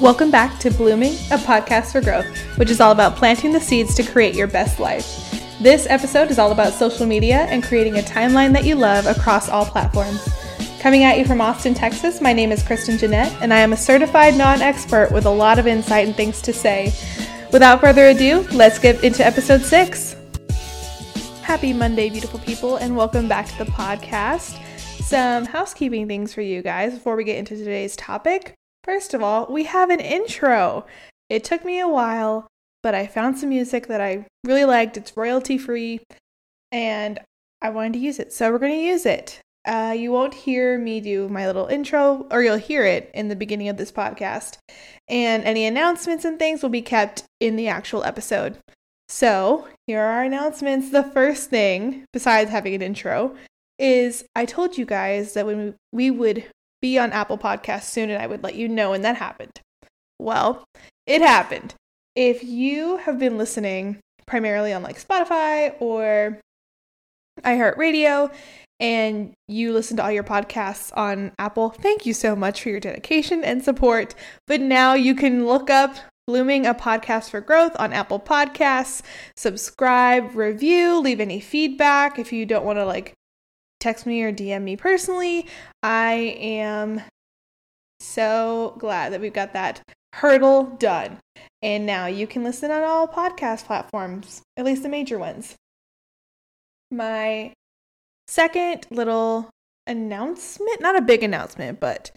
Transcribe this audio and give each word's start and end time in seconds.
Welcome 0.00 0.30
back 0.30 0.60
to 0.60 0.70
Blooming, 0.70 1.14
a 1.32 1.38
podcast 1.38 1.90
for 1.90 2.00
growth, 2.00 2.24
which 2.56 2.70
is 2.70 2.80
all 2.80 2.92
about 2.92 3.16
planting 3.16 3.50
the 3.50 3.60
seeds 3.60 3.96
to 3.96 4.04
create 4.04 4.36
your 4.36 4.46
best 4.46 4.78
life. 4.78 5.04
This 5.60 5.88
episode 5.90 6.30
is 6.30 6.38
all 6.38 6.52
about 6.52 6.72
social 6.72 7.04
media 7.04 7.38
and 7.50 7.64
creating 7.64 7.98
a 7.98 8.02
timeline 8.02 8.52
that 8.52 8.64
you 8.64 8.76
love 8.76 9.06
across 9.06 9.48
all 9.48 9.66
platforms. 9.66 10.24
Coming 10.78 11.02
at 11.02 11.18
you 11.18 11.24
from 11.24 11.40
Austin, 11.40 11.74
Texas, 11.74 12.20
my 12.20 12.32
name 12.32 12.52
is 12.52 12.62
Kristen 12.62 12.96
Jeanette, 12.96 13.36
and 13.42 13.52
I 13.52 13.58
am 13.58 13.72
a 13.72 13.76
certified 13.76 14.36
non 14.36 14.62
expert 14.62 15.10
with 15.10 15.26
a 15.26 15.30
lot 15.30 15.58
of 15.58 15.66
insight 15.66 16.06
and 16.06 16.14
things 16.14 16.40
to 16.42 16.52
say. 16.52 16.92
Without 17.52 17.80
further 17.80 18.06
ado, 18.06 18.46
let's 18.52 18.78
get 18.78 19.02
into 19.02 19.26
episode 19.26 19.62
six. 19.62 20.14
Happy 21.42 21.72
Monday, 21.72 22.08
beautiful 22.08 22.38
people, 22.38 22.76
and 22.76 22.96
welcome 22.96 23.26
back 23.26 23.48
to 23.48 23.58
the 23.64 23.70
podcast. 23.72 24.60
Some 25.02 25.44
housekeeping 25.44 26.06
things 26.06 26.32
for 26.32 26.42
you 26.42 26.62
guys 26.62 26.94
before 26.94 27.16
we 27.16 27.24
get 27.24 27.38
into 27.38 27.56
today's 27.56 27.96
topic. 27.96 28.57
First 28.88 29.12
of 29.12 29.22
all, 29.22 29.46
we 29.50 29.64
have 29.64 29.90
an 29.90 30.00
intro. 30.00 30.86
It 31.28 31.44
took 31.44 31.62
me 31.62 31.78
a 31.78 31.86
while, 31.86 32.46
but 32.82 32.94
I 32.94 33.06
found 33.06 33.36
some 33.36 33.50
music 33.50 33.86
that 33.88 34.00
I 34.00 34.24
really 34.46 34.64
liked. 34.64 34.96
It's 34.96 35.14
royalty 35.14 35.58
free, 35.58 36.00
and 36.72 37.18
I 37.60 37.68
wanted 37.68 37.92
to 37.92 37.98
use 37.98 38.18
it. 38.18 38.32
So 38.32 38.50
we're 38.50 38.58
going 38.58 38.72
to 38.72 38.78
use 38.78 39.04
it. 39.04 39.40
Uh, 39.66 39.94
you 39.94 40.10
won't 40.10 40.32
hear 40.32 40.78
me 40.78 41.02
do 41.02 41.28
my 41.28 41.46
little 41.46 41.66
intro, 41.66 42.26
or 42.30 42.42
you'll 42.42 42.56
hear 42.56 42.86
it 42.86 43.10
in 43.12 43.28
the 43.28 43.36
beginning 43.36 43.68
of 43.68 43.76
this 43.76 43.92
podcast. 43.92 44.56
And 45.06 45.44
any 45.44 45.66
announcements 45.66 46.24
and 46.24 46.38
things 46.38 46.62
will 46.62 46.70
be 46.70 46.80
kept 46.80 47.24
in 47.40 47.56
the 47.56 47.68
actual 47.68 48.04
episode. 48.04 48.56
So, 49.06 49.68
here 49.86 50.00
are 50.00 50.12
our 50.12 50.24
announcements. 50.24 50.88
The 50.88 51.02
first 51.02 51.50
thing, 51.50 52.06
besides 52.14 52.50
having 52.50 52.74
an 52.74 52.80
intro, 52.80 53.36
is 53.78 54.24
I 54.34 54.46
told 54.46 54.78
you 54.78 54.86
guys 54.86 55.34
that 55.34 55.44
when 55.44 55.74
we 55.92 56.10
would 56.10 56.46
be 56.80 56.98
on 56.98 57.12
Apple 57.12 57.38
Podcasts 57.38 57.84
soon 57.84 58.10
and 58.10 58.22
I 58.22 58.26
would 58.26 58.42
let 58.42 58.54
you 58.54 58.68
know, 58.68 58.90
when 58.90 59.02
that 59.02 59.16
happened. 59.16 59.60
Well, 60.18 60.64
it 61.06 61.22
happened. 61.22 61.74
If 62.14 62.42
you 62.42 62.98
have 62.98 63.18
been 63.18 63.38
listening 63.38 63.98
primarily 64.26 64.72
on 64.72 64.82
like 64.82 65.02
Spotify 65.02 65.74
or 65.80 66.40
iHeartRadio 67.42 68.32
and 68.80 69.32
you 69.46 69.72
listen 69.72 69.96
to 69.96 70.04
all 70.04 70.12
your 70.12 70.24
podcasts 70.24 70.96
on 70.96 71.32
Apple, 71.38 71.70
thank 71.70 72.06
you 72.06 72.14
so 72.14 72.36
much 72.36 72.62
for 72.62 72.68
your 72.68 72.80
dedication 72.80 73.44
and 73.44 73.62
support. 73.62 74.14
But 74.46 74.60
now 74.60 74.94
you 74.94 75.14
can 75.14 75.46
look 75.46 75.70
up 75.70 75.96
Blooming 76.26 76.66
a 76.66 76.74
Podcast 76.74 77.30
for 77.30 77.40
Growth 77.40 77.74
on 77.78 77.94
Apple 77.94 78.20
Podcasts, 78.20 79.00
subscribe, 79.34 80.34
review, 80.34 80.98
leave 81.00 81.20
any 81.20 81.40
feedback 81.40 82.18
if 82.18 82.34
you 82.34 82.44
don't 82.44 82.66
want 82.66 82.78
to 82.78 82.84
like 82.84 83.14
text 83.80 84.06
me 84.06 84.22
or 84.22 84.32
DM 84.32 84.62
me 84.62 84.76
personally. 84.76 85.46
I 85.82 86.36
am 86.38 87.02
so 88.00 88.76
glad 88.78 89.12
that 89.12 89.20
we've 89.20 89.32
got 89.32 89.52
that 89.52 89.82
hurdle 90.14 90.64
done. 90.64 91.18
And 91.62 91.86
now 91.86 92.06
you 92.06 92.26
can 92.26 92.44
listen 92.44 92.70
on 92.70 92.82
all 92.82 93.08
podcast 93.08 93.64
platforms, 93.64 94.42
at 94.56 94.64
least 94.64 94.82
the 94.82 94.88
major 94.88 95.18
ones. 95.18 95.56
My 96.90 97.52
second 98.28 98.86
little 98.90 99.50
announcement, 99.86 100.80
not 100.80 100.96
a 100.96 101.02
big 101.02 101.22
announcement, 101.22 101.80
but 101.80 102.12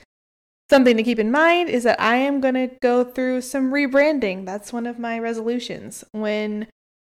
something 0.69 0.95
to 0.95 1.03
keep 1.03 1.19
in 1.19 1.31
mind 1.31 1.69
is 1.69 1.83
that 1.83 1.99
I 1.99 2.17
am 2.17 2.39
going 2.39 2.53
to 2.53 2.69
go 2.81 3.03
through 3.03 3.41
some 3.41 3.71
rebranding. 3.71 4.45
That's 4.45 4.71
one 4.71 4.85
of 4.85 4.99
my 4.99 5.19
resolutions. 5.19 6.03
When 6.11 6.67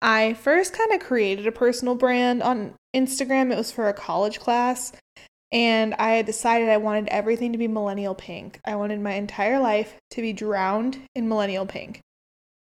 I 0.02 0.34
first 0.34 0.74
kind 0.74 0.92
of 0.92 1.00
created 1.00 1.48
a 1.48 1.52
personal 1.52 1.96
brand 1.96 2.44
on 2.44 2.74
Instagram. 2.96 3.52
It 3.52 3.58
was 3.58 3.72
for 3.72 3.88
a 3.88 3.94
college 3.94 4.40
class. 4.40 4.94
And 5.52 5.94
I 5.96 6.12
had 6.12 6.26
decided 6.26 6.70
I 6.70 6.78
wanted 6.78 7.08
everything 7.10 7.52
to 7.52 7.58
be 7.58 7.68
millennial 7.68 8.16
pink. 8.16 8.60
I 8.66 8.76
wanted 8.76 9.00
my 9.00 9.14
entire 9.14 9.60
life 9.60 9.96
to 10.12 10.22
be 10.22 10.34
drowned 10.34 11.00
in 11.16 11.30
millennial 11.30 11.66
pink. 11.66 12.02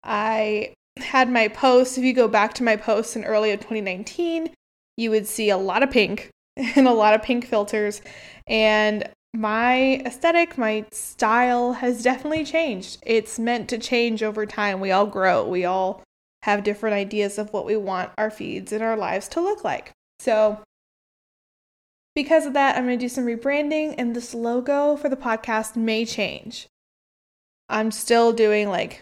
I 0.05 0.75
had 0.99 1.31
my 1.31 1.49
posts. 1.49 1.99
If 1.99 2.05
you 2.05 2.12
go 2.12 2.28
back 2.28 2.55
to 2.55 2.62
my 2.62 2.77
posts 2.77 3.17
in 3.17 3.25
early 3.25 3.50
of 3.50 3.61
2019, 3.61 4.50
you 4.97 5.11
would 5.11 5.27
see 5.27 5.50
a 5.50 5.56
lot 5.56 5.83
of 5.83 5.91
pink 5.91 6.31
and 6.56 6.87
a 6.87 6.93
lot 6.93 7.15
of 7.15 7.22
pink 7.22 7.47
filters. 7.47 8.03
And 8.47 9.09
my 9.34 9.97
aesthetic, 10.06 10.56
my 10.56 10.84
style 10.93 11.72
has 11.72 12.03
definitely 12.03 12.45
changed. 12.45 12.99
It's 13.05 13.39
meant 13.39 13.69
to 13.71 13.78
change 13.78 14.22
over 14.22 14.47
time. 14.47 14.78
We 14.78 14.93
all 14.93 15.06
grow, 15.06 15.47
we 15.47 15.65
all 15.65 16.03
have 16.43 16.62
different 16.62 16.95
ideas 16.95 17.39
of 17.39 17.53
what 17.53 17.65
we 17.65 17.75
want 17.75 18.11
our 18.19 18.31
feeds 18.31 18.71
and 18.71 18.83
our 18.83 18.97
lives 18.97 19.28
to 19.28 19.41
look 19.41 19.65
like. 19.65 19.91
So, 20.19 20.61
because 22.15 22.47
of 22.47 22.53
that, 22.53 22.77
I'm 22.77 22.87
going 22.87 22.99
to 22.99 23.05
do 23.05 23.09
some 23.09 23.27
rebranding, 23.27 23.95
and 23.99 24.15
this 24.15 24.35
logo 24.35 24.97
for 24.97 25.09
the 25.09 25.17
podcast 25.17 25.77
may 25.77 26.05
change. 26.05 26.69
I'm 27.69 27.91
still 27.91 28.33
doing 28.33 28.69
like 28.69 29.01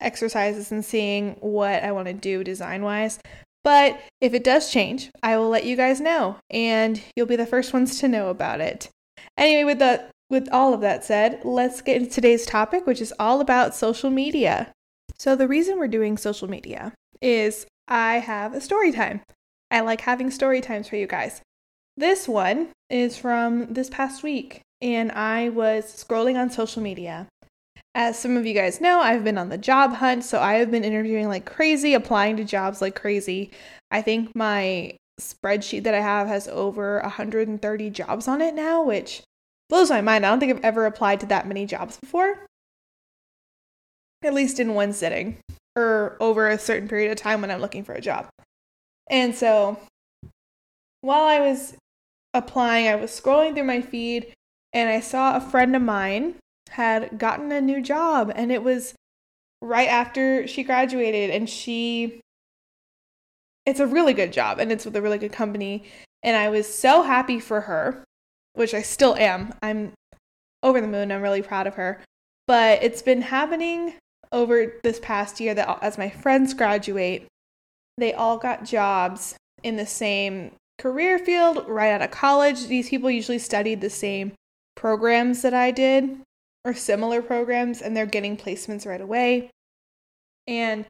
exercises 0.00 0.72
and 0.72 0.84
seeing 0.84 1.36
what 1.40 1.82
I 1.82 1.92
want 1.92 2.08
to 2.08 2.14
do 2.14 2.44
design 2.44 2.82
wise. 2.82 3.18
But 3.62 4.00
if 4.20 4.34
it 4.34 4.44
does 4.44 4.70
change, 4.70 5.10
I 5.22 5.36
will 5.38 5.48
let 5.48 5.64
you 5.64 5.76
guys 5.76 6.00
know, 6.00 6.36
and 6.50 7.00
you'll 7.16 7.26
be 7.26 7.36
the 7.36 7.46
first 7.46 7.72
ones 7.72 7.98
to 8.00 8.08
know 8.08 8.28
about 8.28 8.60
it. 8.60 8.88
Anyway, 9.36 9.64
with 9.64 9.78
the 9.78 10.04
with 10.30 10.48
all 10.52 10.74
of 10.74 10.80
that 10.80 11.04
said, 11.04 11.40
let's 11.44 11.80
get 11.80 11.96
into 11.96 12.10
today's 12.10 12.46
topic, 12.46 12.86
which 12.86 13.00
is 13.00 13.12
all 13.18 13.40
about 13.40 13.74
social 13.74 14.10
media. 14.10 14.72
So, 15.18 15.36
the 15.36 15.48
reason 15.48 15.78
we're 15.78 15.88
doing 15.88 16.16
social 16.18 16.48
media 16.48 16.92
is 17.22 17.66
I 17.88 18.18
have 18.18 18.54
a 18.54 18.60
story 18.60 18.92
time. 18.92 19.22
I 19.74 19.80
like 19.80 20.02
having 20.02 20.30
story 20.30 20.60
times 20.60 20.86
for 20.86 20.94
you 20.94 21.08
guys. 21.08 21.40
This 21.96 22.28
one 22.28 22.68
is 22.88 23.16
from 23.16 23.74
this 23.74 23.90
past 23.90 24.22
week, 24.22 24.60
and 24.80 25.10
I 25.10 25.48
was 25.48 25.84
scrolling 25.84 26.38
on 26.40 26.48
social 26.48 26.80
media. 26.80 27.26
As 27.92 28.16
some 28.16 28.36
of 28.36 28.46
you 28.46 28.54
guys 28.54 28.80
know, 28.80 29.00
I've 29.00 29.24
been 29.24 29.36
on 29.36 29.48
the 29.48 29.58
job 29.58 29.94
hunt, 29.94 30.22
so 30.24 30.40
I 30.40 30.54
have 30.54 30.70
been 30.70 30.84
interviewing 30.84 31.26
like 31.26 31.44
crazy, 31.44 31.92
applying 31.92 32.36
to 32.36 32.44
jobs 32.44 32.80
like 32.80 32.94
crazy. 32.94 33.50
I 33.90 34.00
think 34.00 34.30
my 34.36 34.96
spreadsheet 35.20 35.82
that 35.82 35.94
I 35.94 36.00
have 36.00 36.28
has 36.28 36.46
over 36.46 37.00
130 37.00 37.90
jobs 37.90 38.28
on 38.28 38.40
it 38.40 38.54
now, 38.54 38.80
which 38.80 39.22
blows 39.68 39.90
my 39.90 40.00
mind. 40.00 40.24
I 40.24 40.30
don't 40.30 40.38
think 40.38 40.54
I've 40.54 40.64
ever 40.64 40.86
applied 40.86 41.18
to 41.20 41.26
that 41.26 41.48
many 41.48 41.66
jobs 41.66 41.98
before 41.98 42.38
at 44.22 44.34
least 44.34 44.58
in 44.58 44.74
one 44.74 44.92
sitting 44.92 45.36
or 45.76 46.16
over 46.20 46.48
a 46.48 46.58
certain 46.58 46.88
period 46.88 47.10
of 47.10 47.18
time 47.18 47.40
when 47.40 47.50
I'm 47.50 47.60
looking 47.60 47.84
for 47.84 47.92
a 47.92 48.00
job. 48.00 48.28
And 49.08 49.34
so 49.34 49.78
while 51.00 51.24
I 51.24 51.40
was 51.40 51.76
applying, 52.32 52.88
I 52.88 52.96
was 52.96 53.10
scrolling 53.10 53.54
through 53.54 53.64
my 53.64 53.80
feed 53.80 54.32
and 54.72 54.88
I 54.88 55.00
saw 55.00 55.36
a 55.36 55.40
friend 55.40 55.76
of 55.76 55.82
mine 55.82 56.36
had 56.70 57.18
gotten 57.18 57.52
a 57.52 57.60
new 57.60 57.80
job 57.82 58.32
and 58.34 58.50
it 58.50 58.62
was 58.62 58.94
right 59.62 59.88
after 59.88 60.46
she 60.46 60.64
graduated 60.64 61.30
and 61.30 61.48
she 61.48 62.20
it's 63.64 63.80
a 63.80 63.86
really 63.86 64.12
good 64.12 64.32
job 64.32 64.58
and 64.58 64.72
it's 64.72 64.84
with 64.84 64.96
a 64.96 65.00
really 65.00 65.16
good 65.16 65.32
company 65.32 65.84
and 66.24 66.36
I 66.38 66.48
was 66.48 66.66
so 66.66 67.02
happy 67.02 67.38
for 67.38 67.60
her, 67.60 68.02
which 68.54 68.72
I 68.72 68.80
still 68.80 69.14
am. 69.14 69.52
I'm 69.62 69.92
over 70.62 70.80
the 70.80 70.88
moon. 70.88 71.12
I'm 71.12 71.20
really 71.20 71.42
proud 71.42 71.66
of 71.66 71.74
her. 71.74 72.02
But 72.48 72.82
it's 72.82 73.02
been 73.02 73.20
happening 73.20 73.94
over 74.32 74.72
this 74.82 74.98
past 75.00 75.38
year 75.38 75.54
that 75.54 75.78
as 75.82 75.98
my 75.98 76.08
friends 76.08 76.54
graduate, 76.54 77.26
they 77.98 78.12
all 78.12 78.38
got 78.38 78.64
jobs 78.64 79.36
in 79.62 79.76
the 79.76 79.86
same 79.86 80.52
career 80.78 81.18
field 81.18 81.64
right 81.68 81.92
out 81.92 82.02
of 82.02 82.10
college. 82.10 82.66
These 82.66 82.88
people 82.88 83.10
usually 83.10 83.38
studied 83.38 83.80
the 83.80 83.90
same 83.90 84.32
programs 84.76 85.42
that 85.42 85.54
I 85.54 85.70
did 85.70 86.18
or 86.64 86.74
similar 86.74 87.22
programs, 87.22 87.82
and 87.82 87.96
they're 87.96 88.06
getting 88.06 88.36
placements 88.36 88.86
right 88.86 89.00
away. 89.00 89.50
And 90.46 90.86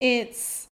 it's 0.00 0.68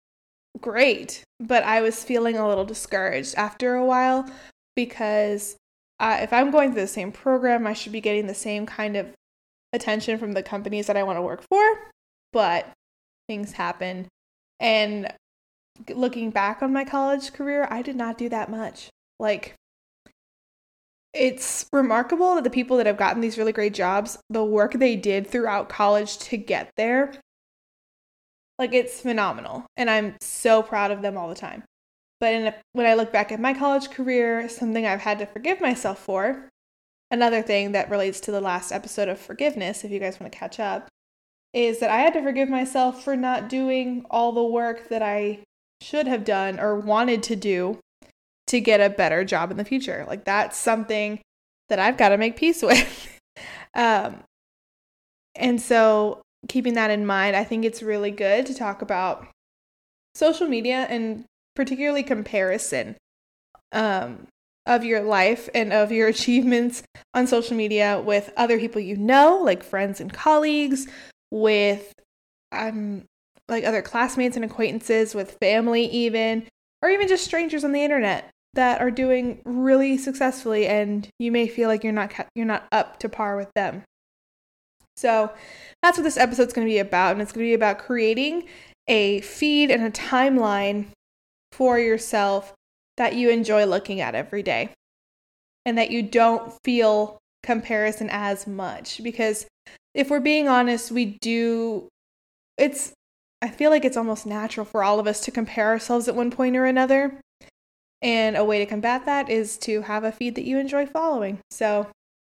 great, 0.60 1.22
but 1.41 1.62
I 1.62 1.80
was 1.80 2.04
feeling 2.04 2.36
a 2.36 2.47
little 2.47 2.64
discouraged 2.64 3.34
after 3.36 3.74
a 3.74 3.84
while 3.84 4.28
because 4.76 5.56
uh, 6.00 6.18
if 6.21 6.33
I'm 6.33 6.50
going 6.50 6.72
through 6.72 6.83
the 6.83 6.88
same 6.88 7.12
program, 7.12 7.66
I 7.66 7.72
should 7.72 7.92
be 7.92 8.00
getting 8.00 8.27
the 8.27 8.34
same 8.34 8.66
kind 8.66 8.97
of 8.97 9.09
attention 9.72 10.18
from 10.18 10.33
the 10.33 10.42
companies 10.42 10.86
that 10.86 10.97
I 10.97 11.03
want 11.03 11.18
to 11.18 11.22
work 11.22 11.42
for, 11.48 11.91
but 12.33 12.71
things 13.28 13.53
happen. 13.53 14.09
And 14.60 15.12
looking 15.95 16.30
back 16.30 16.63
on 16.63 16.72
my 16.72 16.84
college 16.84 17.33
career, 17.33 17.66
I 17.71 17.83
did 17.83 17.97
not 17.97 18.19
do 18.19 18.28
that 18.28 18.51
much. 18.51 18.89
Like, 19.19 19.54
it's 21.15 21.66
remarkable 21.72 22.34
that 22.34 22.45
the 22.45 22.51
people 22.51 22.77
that 22.77 22.86
have 22.86 22.97
gotten 22.97 23.21
these 23.21 23.39
really 23.39 23.53
great 23.53 23.75
jobs, 23.75 24.19
the 24.30 24.45
work 24.45 24.75
they 24.75 24.97
did 24.97 25.27
throughout 25.27 25.69
college 25.69 26.19
to 26.19 26.36
get 26.36 26.71
there, 26.77 27.15
like, 28.59 28.75
it's 28.75 29.01
phenomenal. 29.01 29.66
And 29.77 29.89
I'm 29.89 30.16
so 30.21 30.63
proud 30.63 30.91
of 30.91 31.03
them 31.03 31.16
all 31.16 31.28
the 31.28 31.34
time. 31.34 31.65
But 32.21 32.34
a, 32.34 32.54
when 32.72 32.86
I 32.86 32.95
look 32.95 33.13
back 33.13 33.31
at 33.31 33.41
my 33.41 33.54
college 33.54 33.91
career, 33.91 34.48
something 34.48 34.84
I've 34.84 35.01
had 35.01 35.19
to 35.21 35.27
forgive 35.27 35.60
myself 35.60 35.98
for 35.98 36.48
another 37.10 37.42
thing 37.42 37.72
that 37.72 37.91
relates 37.91 38.21
to 38.21 38.33
the 38.33 38.41
last 38.41 38.72
episode 38.72 39.09
of 39.09 39.19
forgiveness, 39.19 39.84
if 39.84 39.91
you 39.91 40.01
guys 40.01 40.19
want 40.19 40.33
to 40.33 40.39
catch 40.39 40.59
up, 40.60 40.89
is 41.54 41.78
that 41.78 41.91
I 41.91 41.98
had 41.98 42.13
to 42.15 42.22
forgive 42.22 42.48
myself 42.48 43.03
for 43.03 43.16
not 43.16 43.48
doing 43.48 44.04
all 44.10 44.33
the 44.33 44.45
work 44.45 44.89
that 44.89 45.03
I 45.03 45.41
should 45.80 46.07
have 46.07 46.25
done 46.25 46.59
or 46.59 46.77
wanted 46.77 47.22
to 47.25 47.36
do 47.36 47.78
to 48.48 48.60
get 48.60 48.80
a 48.80 48.91
better 48.91 49.25
job 49.25 49.51
in 49.51 49.57
the 49.57 49.65
future. 49.65 50.04
Like 50.09 50.25
that's 50.25 50.57
something 50.57 51.21
that 51.69 51.78
I've 51.78 51.97
got 51.97 52.10
to 52.10 52.16
make 52.16 52.36
peace 52.36 52.63
with. 52.63 53.19
um, 53.75 54.22
And 55.34 55.60
so, 55.60 56.22
keeping 56.48 56.75
that 56.75 56.91
in 56.91 57.07
mind, 57.07 57.36
I 57.36 57.45
think 57.45 57.65
it's 57.65 57.83
really 57.83 58.10
good 58.10 58.47
to 58.47 58.54
talk 58.54 58.83
about 58.83 59.27
social 60.15 60.48
media 60.48 60.86
and 60.89 61.25
particularly 61.54 62.03
comparison 62.03 62.97
um, 63.72 64.27
of 64.66 64.84
your 64.84 65.01
life 65.03 65.48
and 65.54 65.72
of 65.72 65.92
your 65.92 66.09
achievements 66.16 66.83
on 67.15 67.27
social 67.27 67.57
media 67.57 68.01
with 68.04 68.33
other 68.36 68.59
people 68.59 68.81
you 68.81 68.97
know, 68.97 69.39
like 69.42 69.63
friends 69.63 70.01
and 70.01 70.13
colleagues, 70.13 70.86
with 71.31 71.92
um, 72.53 73.04
like 73.48 73.65
other 73.65 73.83
classmates 73.83 74.36
and 74.36 74.45
acquaintances, 74.45 75.15
with 75.15 75.39
family, 75.41 75.86
even, 75.86 76.47
or 76.83 76.91
even 76.91 77.09
just 77.09 77.24
strangers 77.24 77.65
on 77.65 77.72
the 77.72 77.83
internet 77.83 78.30
that 78.54 78.80
are 78.80 78.91
doing 78.91 79.41
really 79.45 79.98
successfully 79.98 80.66
and 80.66 81.09
you 81.18 81.30
may 81.30 81.47
feel 81.47 81.68
like 81.68 81.84
you're 81.84 81.92
not 81.92 82.12
you're 82.34 82.47
not 82.47 82.66
up 82.72 82.98
to 82.98 83.09
par 83.09 83.36
with 83.36 83.50
them. 83.54 83.83
So, 84.97 85.30
that's 85.80 85.97
what 85.97 86.03
this 86.03 86.16
episode's 86.16 86.53
going 86.53 86.66
to 86.66 86.72
be 86.72 86.78
about 86.78 87.12
and 87.12 87.22
it's 87.22 87.30
going 87.30 87.47
to 87.47 87.50
be 87.50 87.54
about 87.54 87.78
creating 87.78 88.48
a 88.89 89.21
feed 89.21 89.71
and 89.71 89.84
a 89.84 89.91
timeline 89.91 90.89
for 91.53 91.78
yourself 91.78 92.53
that 92.97 93.15
you 93.15 93.30
enjoy 93.30 93.65
looking 93.65 94.00
at 94.00 94.15
every 94.15 94.42
day 94.42 94.71
and 95.65 95.78
that 95.78 95.91
you 95.91 96.03
don't 96.03 96.53
feel 96.65 97.18
comparison 97.45 98.09
as 98.10 98.47
much 98.47 99.00
because 99.03 99.47
if 99.95 100.10
we're 100.10 100.21
being 100.21 100.48
honest, 100.48 100.91
we 100.91 101.16
do 101.21 101.89
it's 102.56 102.92
I 103.40 103.48
feel 103.48 103.70
like 103.70 103.84
it's 103.84 103.96
almost 103.96 104.26
natural 104.26 104.66
for 104.66 104.82
all 104.82 104.98
of 104.98 105.06
us 105.06 105.20
to 105.20 105.30
compare 105.30 105.68
ourselves 105.68 106.08
at 106.08 106.16
one 106.16 106.30
point 106.30 106.56
or 106.56 106.64
another. 106.64 107.20
And 108.00 108.36
a 108.36 108.44
way 108.44 108.58
to 108.58 108.66
combat 108.66 109.06
that 109.06 109.28
is 109.28 109.58
to 109.58 109.82
have 109.82 110.04
a 110.04 110.12
feed 110.12 110.36
that 110.36 110.44
you 110.44 110.58
enjoy 110.58 110.86
following. 110.86 111.38
So, 111.50 111.88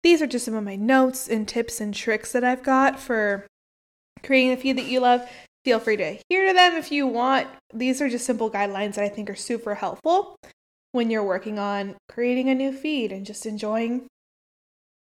these 0.04 0.22
are 0.22 0.26
just 0.26 0.44
some 0.44 0.54
of 0.54 0.62
my 0.62 0.76
notes 0.76 1.28
and 1.28 1.48
tips 1.48 1.80
and 1.80 1.92
tricks 1.92 2.30
that 2.32 2.44
I've 2.44 2.62
got 2.62 3.00
for 3.00 3.46
creating 4.22 4.52
a 4.52 4.56
feed 4.56 4.78
that 4.78 4.86
you 4.86 5.00
love. 5.00 5.28
Feel 5.64 5.80
free 5.80 5.96
to 5.96 6.02
adhere 6.02 6.46
to 6.46 6.54
them 6.54 6.74
if 6.74 6.92
you 6.92 7.06
want. 7.06 7.48
These 7.74 8.00
are 8.00 8.08
just 8.08 8.24
simple 8.24 8.50
guidelines 8.50 8.94
that 8.94 9.04
I 9.04 9.08
think 9.08 9.28
are 9.28 9.34
super 9.34 9.74
helpful 9.74 10.36
when 10.92 11.10
you're 11.10 11.24
working 11.24 11.58
on 11.58 11.96
creating 12.08 12.48
a 12.48 12.54
new 12.54 12.72
feed 12.72 13.10
and 13.10 13.26
just 13.26 13.44
enjoying 13.44 14.06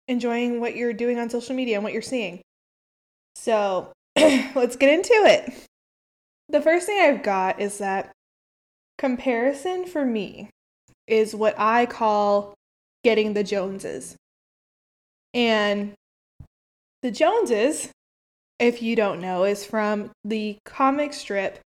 enjoying 0.08 0.60
what 0.60 0.74
you're 0.74 0.94
doing 0.94 1.18
on 1.18 1.28
social 1.28 1.54
media 1.54 1.74
and 1.76 1.84
what 1.84 1.92
you're 1.92 2.00
seeing. 2.00 2.40
So, 3.36 3.92
let's 4.16 4.76
get 4.76 4.90
into 4.90 5.12
it. 5.12 5.67
The 6.48 6.62
first 6.62 6.86
thing 6.86 7.00
I've 7.00 7.22
got 7.22 7.60
is 7.60 7.78
that 7.78 8.12
Comparison 8.96 9.86
for 9.86 10.04
me 10.04 10.50
is 11.06 11.34
what 11.34 11.54
I 11.58 11.86
call 11.86 12.54
getting 13.04 13.34
the 13.34 13.44
Joneses. 13.44 14.16
And 15.34 15.92
the 17.02 17.10
Joneses, 17.10 17.90
if 18.58 18.82
you 18.82 18.96
don't 18.96 19.20
know, 19.20 19.44
is 19.44 19.64
from 19.64 20.10
the 20.24 20.58
comic 20.64 21.12
strip 21.12 21.60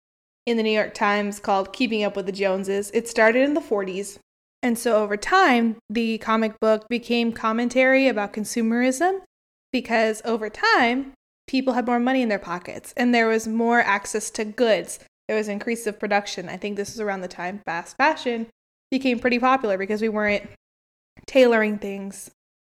in 0.46 0.56
the 0.56 0.62
New 0.62 0.72
York 0.72 0.94
Times 0.94 1.38
called 1.38 1.72
Keeping 1.72 2.02
Up 2.02 2.16
with 2.16 2.26
the 2.26 2.32
Joneses. 2.32 2.90
It 2.92 3.06
started 3.06 3.44
in 3.44 3.54
the 3.54 3.60
40s. 3.60 4.18
And 4.62 4.78
so 4.78 5.02
over 5.02 5.16
time, 5.16 5.76
the 5.88 6.18
comic 6.18 6.58
book 6.60 6.88
became 6.88 7.32
commentary 7.32 8.08
about 8.08 8.32
consumerism 8.32 9.20
because 9.72 10.20
over 10.24 10.50
time, 10.50 11.12
people 11.50 11.74
had 11.74 11.86
more 11.86 12.00
money 12.00 12.22
in 12.22 12.28
their 12.28 12.38
pockets 12.38 12.94
and 12.96 13.14
there 13.14 13.28
was 13.28 13.46
more 13.46 13.80
access 13.80 14.30
to 14.30 14.44
goods 14.44 15.00
there 15.30 15.36
was 15.36 15.46
increase 15.46 15.86
of 15.86 16.00
production. 16.00 16.48
I 16.48 16.56
think 16.56 16.74
this 16.74 16.92
is 16.92 16.98
around 16.98 17.20
the 17.20 17.28
time 17.28 17.60
fast 17.64 17.96
fashion 17.96 18.48
became 18.90 19.20
pretty 19.20 19.38
popular 19.38 19.78
because 19.78 20.02
we 20.02 20.08
weren't 20.08 20.50
tailoring 21.24 21.78
things 21.78 22.32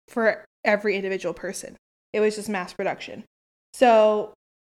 for 0.08 0.46
every 0.64 0.96
individual 0.96 1.34
person. 1.34 1.76
It 2.14 2.22
was 2.22 2.38
just 2.38 2.48
mass 2.48 2.72
production. 2.72 3.26
So 3.74 4.32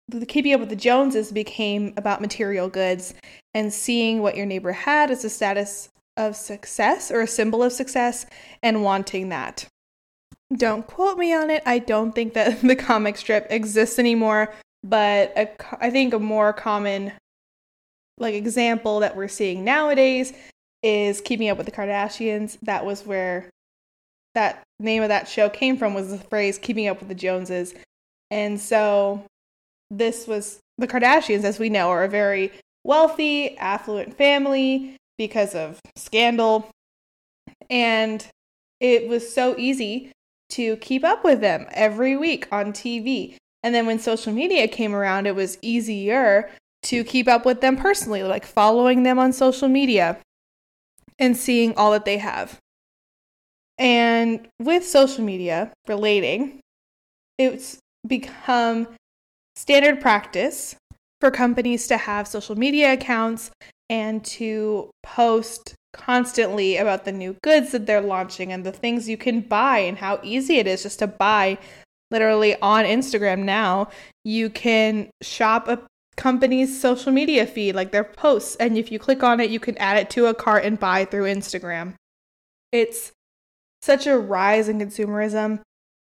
the 0.09 0.25
keeping 0.25 0.53
up 0.53 0.59
with 0.59 0.67
the 0.67 0.75
Joneses 0.75 1.31
became 1.31 1.93
about 1.95 2.19
material 2.19 2.67
goods 2.67 3.13
and 3.53 3.71
seeing 3.71 4.21
what 4.21 4.35
your 4.35 4.45
neighbor 4.45 4.73
had 4.73 5.09
as 5.09 5.23
a 5.23 5.29
status 5.29 5.87
of 6.17 6.35
success 6.35 7.11
or 7.11 7.21
a 7.21 7.27
symbol 7.27 7.63
of 7.63 7.71
success 7.71 8.25
and 8.61 8.83
wanting 8.83 9.29
that. 9.29 9.69
Don't 10.55 10.87
quote 10.87 11.17
me 11.17 11.33
on 11.33 11.49
it. 11.49 11.61
I 11.65 11.79
don't 11.79 12.13
think 12.13 12.33
that 12.33 12.61
the 12.63 12.75
comic 12.75 13.17
strip 13.17 13.47
exists 13.49 13.99
anymore, 13.99 14.53
but 14.83 15.31
a, 15.35 15.49
I 15.83 15.89
think 15.89 16.13
a 16.13 16.19
more 16.19 16.53
common 16.53 17.11
like 18.17 18.33
example 18.33 18.99
that 18.99 19.15
we're 19.15 19.27
seeing 19.27 19.63
nowadays 19.63 20.33
is 20.83 21.21
Keeping 21.21 21.49
Up 21.49 21.57
with 21.57 21.65
the 21.65 21.71
Kardashians. 21.71 22.57
That 22.63 22.85
was 22.85 23.05
where 23.05 23.49
that 24.35 24.63
name 24.79 25.03
of 25.03 25.09
that 25.09 25.27
show 25.27 25.49
came 25.49 25.77
from 25.77 25.93
was 25.93 26.09
the 26.09 26.17
phrase 26.17 26.57
Keeping 26.57 26.87
Up 26.87 26.99
with 26.99 27.09
the 27.09 27.15
Joneses. 27.15 27.73
And 28.31 28.59
so 28.59 29.23
this 29.89 30.27
was 30.27 30.59
the 30.77 30.87
Kardashians, 30.87 31.43
as 31.43 31.59
we 31.59 31.69
know, 31.69 31.89
are 31.89 32.03
a 32.03 32.09
very 32.09 32.51
wealthy, 32.83 33.57
affluent 33.57 34.17
family 34.17 34.95
because 35.17 35.55
of 35.55 35.79
scandal. 35.95 36.69
And 37.69 38.25
it 38.79 39.07
was 39.07 39.31
so 39.33 39.55
easy 39.57 40.11
to 40.49 40.77
keep 40.77 41.03
up 41.03 41.23
with 41.23 41.41
them 41.41 41.67
every 41.71 42.17
week 42.17 42.47
on 42.51 42.73
TV. 42.73 43.35
And 43.63 43.75
then 43.75 43.85
when 43.85 43.99
social 43.99 44.33
media 44.33 44.67
came 44.67 44.95
around, 44.95 45.27
it 45.27 45.35
was 45.35 45.57
easier 45.61 46.49
to 46.83 47.03
keep 47.03 47.27
up 47.27 47.45
with 47.45 47.61
them 47.61 47.75
personally, 47.75 48.23
like 48.23 48.45
following 48.45 49.03
them 49.03 49.19
on 49.19 49.33
social 49.33 49.67
media 49.67 50.17
and 51.17 51.35
seeing 51.35 51.75
all 51.75 51.91
that 51.91 52.05
they 52.05 52.17
have. 52.17 52.57
And 53.77 54.47
with 54.59 54.85
social 54.85 55.23
media 55.23 55.71
relating, 55.87 56.59
it's 57.37 57.79
become 58.07 58.87
standard 59.55 60.01
practice 60.01 60.75
for 61.19 61.31
companies 61.31 61.87
to 61.87 61.97
have 61.97 62.27
social 62.27 62.57
media 62.57 62.93
accounts 62.93 63.51
and 63.89 64.23
to 64.23 64.91
post 65.03 65.73
constantly 65.93 66.77
about 66.77 67.05
the 67.05 67.11
new 67.11 67.35
goods 67.43 67.71
that 67.71 67.85
they're 67.85 68.01
launching 68.01 68.51
and 68.51 68.63
the 68.63 68.71
things 68.71 69.09
you 69.09 69.17
can 69.17 69.41
buy 69.41 69.79
and 69.79 69.97
how 69.97 70.19
easy 70.23 70.57
it 70.57 70.67
is 70.67 70.83
just 70.83 70.99
to 70.99 71.07
buy 71.07 71.57
literally 72.11 72.59
on 72.61 72.85
Instagram 72.85 73.39
now. 73.39 73.89
You 74.23 74.49
can 74.49 75.09
shop 75.21 75.67
a 75.67 75.81
company's 76.15 76.79
social 76.79 77.11
media 77.11 77.45
feed, 77.47 77.75
like 77.75 77.91
their 77.91 78.03
posts. 78.03 78.55
And 78.57 78.77
if 78.77 78.91
you 78.91 78.99
click 78.99 79.23
on 79.23 79.39
it, 79.39 79.49
you 79.49 79.59
can 79.59 79.77
add 79.77 79.97
it 79.97 80.09
to 80.11 80.27
a 80.27 80.33
cart 80.33 80.65
and 80.65 80.79
buy 80.79 81.05
through 81.05 81.25
Instagram. 81.25 81.95
It's 82.71 83.11
such 83.81 84.05
a 84.05 84.17
rise 84.17 84.67
in 84.67 84.79
consumerism, 84.79 85.61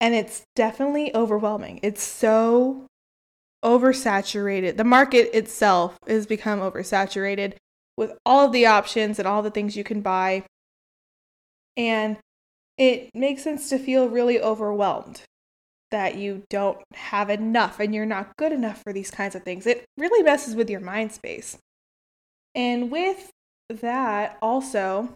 and 0.01 0.15
it's 0.15 0.41
definitely 0.55 1.15
overwhelming. 1.15 1.79
It's 1.83 2.03
so 2.03 2.87
oversaturated. 3.63 4.77
The 4.77 4.83
market 4.83 5.35
itself 5.35 5.97
has 6.07 6.25
become 6.25 6.59
oversaturated 6.59 7.53
with 7.99 8.17
all 8.25 8.45
of 8.45 8.53
the 8.53 8.65
options 8.65 9.19
and 9.19 9.27
all 9.27 9.41
the 9.41 9.51
things 9.51 9.75
you 9.75 9.83
can 9.83 9.99
buy. 9.99 10.41
And 11.75 12.17
it 12.77 13.09
makes 13.13 13.43
sense 13.43 13.67
to 13.69 13.77
feel 13.77 14.07
really 14.07 14.39
overwhelmed 14.39 15.21
that 15.91 16.15
you 16.15 16.43
don't 16.49 16.79
have 16.93 17.29
enough 17.29 17.79
and 17.81 17.93
you're 17.93 18.05
not 18.05 18.37
good 18.37 18.53
enough 18.53 18.81
for 18.81 18.93
these 18.93 19.11
kinds 19.11 19.35
of 19.35 19.43
things. 19.43 19.67
It 19.67 19.83
really 19.97 20.23
messes 20.23 20.55
with 20.55 20.69
your 20.69 20.79
mind 20.79 21.11
space. 21.11 21.57
And 22.55 22.89
with 22.89 23.31
that, 23.69 24.37
also, 24.41 25.09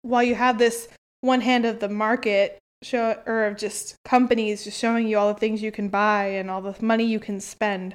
while 0.00 0.22
you 0.22 0.36
have 0.36 0.58
this 0.58 0.88
one 1.20 1.42
hand 1.42 1.66
of 1.66 1.80
the 1.80 1.88
market 1.90 2.58
show 2.82 3.20
or 3.26 3.44
of 3.44 3.58
just 3.58 3.96
companies 4.06 4.64
just 4.64 4.80
showing 4.80 5.06
you 5.06 5.18
all 5.18 5.34
the 5.34 5.38
things 5.38 5.60
you 5.60 5.72
can 5.72 5.90
buy 5.90 6.26
and 6.26 6.50
all 6.50 6.62
the 6.62 6.74
money 6.82 7.04
you 7.04 7.20
can 7.20 7.40
spend, 7.40 7.94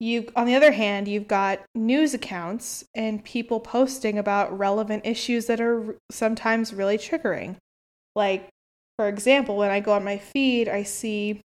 you 0.00 0.32
on 0.34 0.46
the 0.46 0.54
other 0.54 0.72
hand, 0.72 1.06
you've 1.06 1.28
got 1.28 1.60
news 1.74 2.14
accounts 2.14 2.84
and 2.94 3.22
people 3.22 3.60
posting 3.60 4.18
about 4.18 4.58
relevant 4.58 5.06
issues 5.06 5.46
that 5.46 5.60
are 5.60 5.96
sometimes 6.10 6.74
really 6.74 6.98
triggering. 6.98 7.56
Like 8.16 8.48
for 8.96 9.08
example, 9.08 9.56
when 9.56 9.70
I 9.70 9.80
go 9.80 9.92
on 9.92 10.04
my 10.04 10.18
feed, 10.18 10.68
I 10.68 10.82
see 10.82 11.40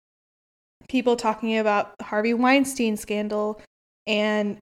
people 0.87 1.15
talking 1.15 1.57
about 1.57 1.97
the 1.97 2.05
Harvey 2.05 2.33
Weinstein 2.33 2.95
scandal 2.95 3.59
and 4.05 4.57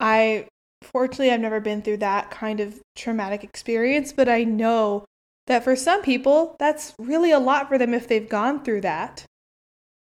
I 0.00 0.48
fortunately 0.82 1.30
I've 1.30 1.40
never 1.40 1.60
been 1.60 1.82
through 1.82 1.98
that 1.98 2.30
kind 2.30 2.58
of 2.58 2.80
traumatic 2.96 3.44
experience, 3.44 4.12
but 4.12 4.28
I 4.28 4.42
know 4.44 5.04
that 5.46 5.62
for 5.62 5.76
some 5.76 6.02
people 6.02 6.56
that's 6.58 6.94
really 6.98 7.30
a 7.30 7.38
lot 7.38 7.68
for 7.68 7.78
them 7.78 7.94
if 7.94 8.08
they've 8.08 8.28
gone 8.28 8.64
through 8.64 8.80
that 8.80 9.24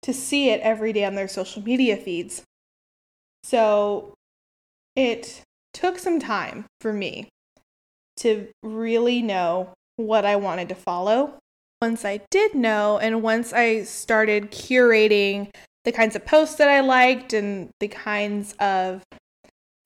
to 0.02 0.14
see 0.14 0.48
it 0.50 0.60
every 0.60 0.94
day 0.94 1.04
on 1.04 1.16
their 1.16 1.28
social 1.28 1.62
media 1.62 1.96
feeds. 1.96 2.42
So 3.42 4.14
it 4.96 5.42
took 5.72 5.98
some 5.98 6.20
time 6.20 6.66
for 6.80 6.92
me 6.92 7.28
to 8.18 8.48
really 8.62 9.22
know 9.22 9.70
what 9.96 10.24
I 10.24 10.36
wanted 10.36 10.68
to 10.68 10.74
follow 10.74 11.38
once 11.82 12.04
I 12.04 12.20
did 12.30 12.54
know, 12.54 12.98
and 12.98 13.22
once 13.22 13.54
I 13.54 13.84
started 13.84 14.50
curating 14.50 15.48
the 15.84 15.92
kinds 15.92 16.14
of 16.14 16.26
posts 16.26 16.56
that 16.56 16.68
I 16.68 16.80
liked 16.80 17.32
and 17.32 17.70
the 17.80 17.88
kinds 17.88 18.54
of 18.60 19.02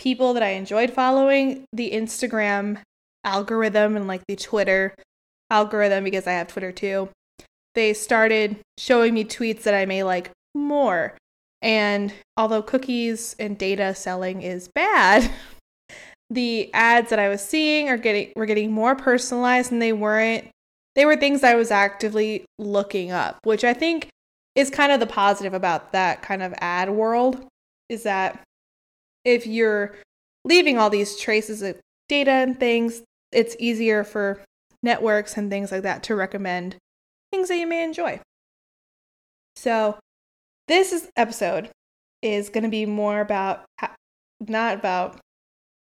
people 0.00 0.34
that 0.34 0.42
I 0.42 0.50
enjoyed 0.50 0.90
following, 0.90 1.64
the 1.72 1.92
Instagram 1.92 2.80
algorithm 3.22 3.96
and 3.96 4.08
like 4.08 4.22
the 4.26 4.34
Twitter 4.34 4.96
algorithm, 5.50 6.02
because 6.02 6.26
I 6.26 6.32
have 6.32 6.48
Twitter 6.48 6.72
too, 6.72 7.10
they 7.76 7.94
started 7.94 8.56
showing 8.76 9.14
me 9.14 9.24
tweets 9.24 9.62
that 9.62 9.74
I 9.74 9.86
may 9.86 10.02
like 10.02 10.32
more. 10.52 11.16
And 11.64 12.12
although 12.36 12.62
cookies 12.62 13.34
and 13.40 13.56
data 13.56 13.94
selling 13.94 14.42
is 14.42 14.68
bad, 14.68 15.30
the 16.30 16.72
ads 16.74 17.08
that 17.08 17.18
I 17.18 17.30
was 17.30 17.42
seeing 17.44 17.88
are 17.88 17.96
getting 17.96 18.32
were 18.36 18.46
getting 18.46 18.70
more 18.70 18.94
personalized 18.94 19.72
and 19.72 19.80
they 19.80 19.92
weren't 19.92 20.48
they 20.94 21.06
were 21.06 21.16
things 21.16 21.42
I 21.42 21.54
was 21.54 21.70
actively 21.70 22.44
looking 22.58 23.10
up, 23.10 23.38
which 23.42 23.64
I 23.64 23.72
think 23.72 24.08
is 24.54 24.70
kind 24.70 24.92
of 24.92 25.00
the 25.00 25.06
positive 25.06 25.54
about 25.54 25.92
that 25.92 26.22
kind 26.22 26.42
of 26.42 26.54
ad 26.58 26.90
world 26.90 27.44
is 27.88 28.04
that 28.04 28.40
if 29.24 29.46
you're 29.46 29.96
leaving 30.44 30.78
all 30.78 30.90
these 30.90 31.18
traces 31.18 31.62
of 31.62 31.80
data 32.08 32.30
and 32.30 32.60
things, 32.60 33.02
it's 33.32 33.56
easier 33.58 34.04
for 34.04 34.40
networks 34.82 35.36
and 35.36 35.50
things 35.50 35.72
like 35.72 35.82
that 35.82 36.02
to 36.04 36.14
recommend 36.14 36.76
things 37.32 37.48
that 37.48 37.56
you 37.56 37.66
may 37.66 37.82
enjoy. 37.82 38.20
So, 39.56 39.98
this 40.68 40.92
is, 40.92 41.08
episode 41.16 41.70
is 42.22 42.48
going 42.48 42.64
to 42.64 42.70
be 42.70 42.86
more 42.86 43.20
about 43.20 43.64
not 44.40 44.74
about 44.74 45.20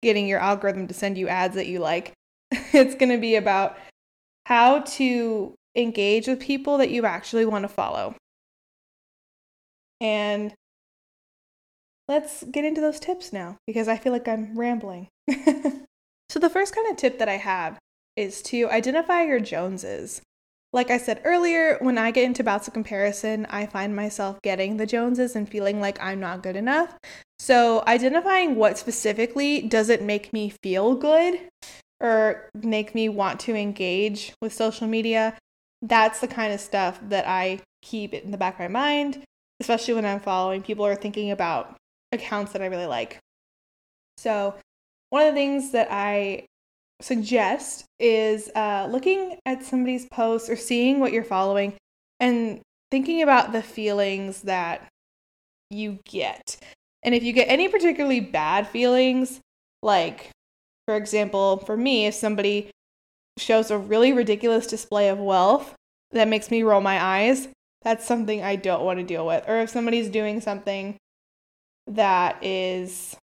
getting 0.02 0.28
your 0.28 0.38
algorithm 0.38 0.87
to 0.87 0.95
send 0.95 1.18
you 1.18 1.28
ads 1.28 1.54
that 1.54 1.66
you 1.66 1.78
like. 1.78 2.12
it's 2.50 2.95
going 2.95 3.11
to 3.11 3.18
be 3.18 3.37
about 3.37 3.76
how 4.47 4.80
to 4.80 5.54
engage 5.75 6.26
with 6.26 6.40
people 6.40 6.78
that 6.78 6.90
you 6.90 7.04
actually 7.04 7.45
want 7.45 7.64
to 7.64 7.68
follow. 7.68 8.14
And 10.00 10.54
let's 12.09 12.45
get 12.45 12.64
into 12.64 12.80
those 12.80 13.00
tips 13.00 13.33
now 13.33 13.56
because 13.66 13.88
I 13.88 13.97
feel 13.97 14.12
like 14.12 14.28
I'm 14.28 14.59
rambling. 14.59 15.09
so, 15.30 16.38
the 16.38 16.50
first 16.50 16.75
kind 16.75 16.88
of 16.90 16.97
tip 16.97 17.18
that 17.18 17.28
I 17.28 17.38
have 17.38 17.78
is 18.14 18.42
to 18.42 18.68
identify 18.71 19.23
your 19.23 19.40
Joneses. 19.40 20.23
Like 20.76 20.90
I 20.90 20.99
said 20.99 21.23
earlier, 21.25 21.78
when 21.80 21.97
I 21.97 22.11
get 22.11 22.25
into 22.25 22.45
bouts 22.45 22.68
of 22.68 22.75
comparison, 22.75 23.47
I 23.49 23.64
find 23.64 23.97
myself 23.97 24.42
getting 24.42 24.76
the 24.76 24.85
Joneses 24.85 25.35
and 25.35 25.49
feeling 25.49 25.80
like 25.80 25.99
I'm 26.02 26.21
not 26.21 26.42
good 26.42 26.54
enough. 26.54 26.99
So, 27.38 27.83
identifying 27.87 28.56
what 28.56 28.76
specifically 28.76 29.62
doesn't 29.62 30.02
make 30.02 30.35
me 30.35 30.52
feel 30.62 30.95
good 30.95 31.40
or 31.99 32.50
make 32.62 32.95
me 32.95 33.09
want 33.09 33.40
to 33.40 33.54
engage 33.54 34.35
with 34.42 34.52
social 34.52 34.87
media, 34.87 35.38
that's 35.80 36.21
the 36.21 36.28
kind 36.28 36.52
of 36.52 36.61
stuff 36.61 37.00
that 37.09 37.26
I 37.26 37.61
keep 37.80 38.12
in 38.12 38.30
the 38.30 38.37
back 38.37 38.56
of 38.56 38.61
my 38.61 38.68
mind, 38.68 39.25
especially 39.61 39.95
when 39.95 40.04
I'm 40.04 40.21
following 40.21 40.61
people 40.61 40.85
or 40.85 40.95
thinking 40.95 41.30
about 41.30 41.75
accounts 42.12 42.52
that 42.52 42.61
I 42.61 42.66
really 42.66 42.85
like. 42.85 43.18
So, 44.18 44.54
one 45.09 45.26
of 45.26 45.33
the 45.33 45.40
things 45.40 45.73
that 45.73 45.88
I 45.90 46.45
suggest 47.00 47.84
is 47.98 48.50
uh, 48.54 48.88
looking 48.90 49.38
at 49.46 49.64
somebody's 49.64 50.06
posts 50.06 50.48
or 50.48 50.56
seeing 50.56 51.00
what 51.00 51.12
you're 51.12 51.24
following 51.24 51.74
and 52.20 52.60
thinking 52.90 53.22
about 53.22 53.52
the 53.52 53.62
feelings 53.62 54.42
that 54.42 54.88
you 55.70 55.98
get. 56.04 56.56
And 57.02 57.14
if 57.14 57.22
you 57.22 57.32
get 57.32 57.48
any 57.48 57.68
particularly 57.68 58.20
bad 58.20 58.66
feelings, 58.68 59.40
like 59.82 60.30
for 60.86 60.96
example, 60.96 61.58
for 61.58 61.76
me, 61.76 62.06
if 62.06 62.14
somebody 62.14 62.70
shows 63.38 63.70
a 63.70 63.78
really 63.78 64.12
ridiculous 64.12 64.66
display 64.66 65.08
of 65.08 65.18
wealth 65.18 65.74
that 66.12 66.28
makes 66.28 66.50
me 66.50 66.62
roll 66.62 66.80
my 66.80 67.02
eyes, 67.02 67.48
that's 67.82 68.06
something 68.06 68.42
I 68.42 68.56
don't 68.56 68.84
want 68.84 68.98
to 68.98 69.04
deal 69.04 69.26
with. 69.26 69.44
Or 69.46 69.58
if 69.58 69.70
somebody's 69.70 70.08
doing 70.08 70.40
something 70.40 70.96
that 71.86 72.42
is 72.42 73.16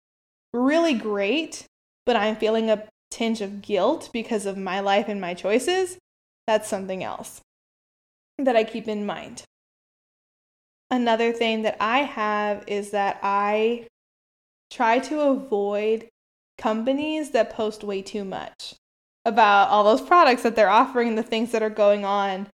really 0.53 0.95
great, 0.95 1.65
but 2.05 2.17
I'm 2.17 2.37
feeling 2.37 2.71
a 2.71 2.85
tinge 3.13 3.41
of 3.41 3.63
guilt 3.63 4.11
because 4.13 4.47
of 4.47 4.57
my 4.57 4.81
life 4.81 5.09
and 5.09 5.21
my 5.21 5.35
choices, 5.35 5.99
that's 6.47 6.69
something 6.69 7.05
else 7.05 7.41
that 8.39 8.57
I 8.57 8.65
keep 8.65 8.89
in 8.89 9.07
mind. 9.07 9.45
Another 10.91 11.33
thing 11.33 11.63
that 11.63 11.77
I 11.81 12.01
have 12.01 12.65
is 12.67 12.91
that 12.91 13.19
I 13.23 13.87
try 14.71 14.99
to 15.01 15.21
avoid 15.21 16.09
companies 16.59 17.31
that 17.31 17.51
post 17.51 17.85
way 17.85 18.03
too 18.03 18.25
much 18.25 18.75
about 19.25 19.69
all 19.69 19.85
those 19.85 20.01
products 20.01 20.43
that 20.43 20.57
they're 20.57 20.69
offering, 20.69 21.15
the 21.15 21.23
things 21.23 21.53
that 21.53 21.63
are 21.63 21.71
going 21.71 22.05
on. 22.05 22.49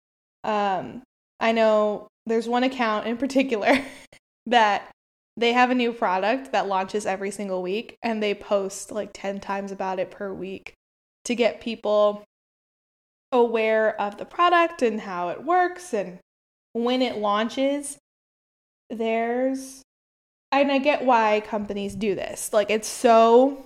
Um, 0.43 1.03
I 1.41 1.53
know 1.53 2.09
there's 2.27 2.49
one 2.49 2.65
account 2.65 3.07
in 3.07 3.17
particular 3.17 3.85
that 4.47 4.91
they 5.37 5.53
have 5.53 5.71
a 5.71 5.75
new 5.75 5.93
product 5.93 6.53
that 6.53 6.69
launches 6.69 7.07
every 7.07 7.31
single 7.31 7.63
week 7.63 7.97
and 8.03 8.23
they 8.23 8.35
post 8.35 8.93
like 8.93 9.11
10 9.13 9.41
times 9.41 9.73
about 9.73 9.99
it 9.99 10.11
per 10.11 10.33
week 10.33 10.75
to 11.25 11.35
get 11.35 11.61
people 11.61 12.25
aware 13.33 14.01
of 14.01 14.17
the 14.19 14.25
product 14.25 14.81
and 14.81 15.01
how 15.01 15.31
it 15.31 15.43
works 15.43 15.93
and 15.93 16.19
when 16.73 17.03
it 17.03 17.17
launches. 17.17 17.99
There's 18.91 19.83
and 20.53 20.71
I 20.71 20.79
get 20.79 21.05
why 21.05 21.43
companies 21.45 21.97
do 21.97 22.15
this. 22.15 22.53
Like 22.53 22.71
it's 22.71 22.87
so 22.89 23.65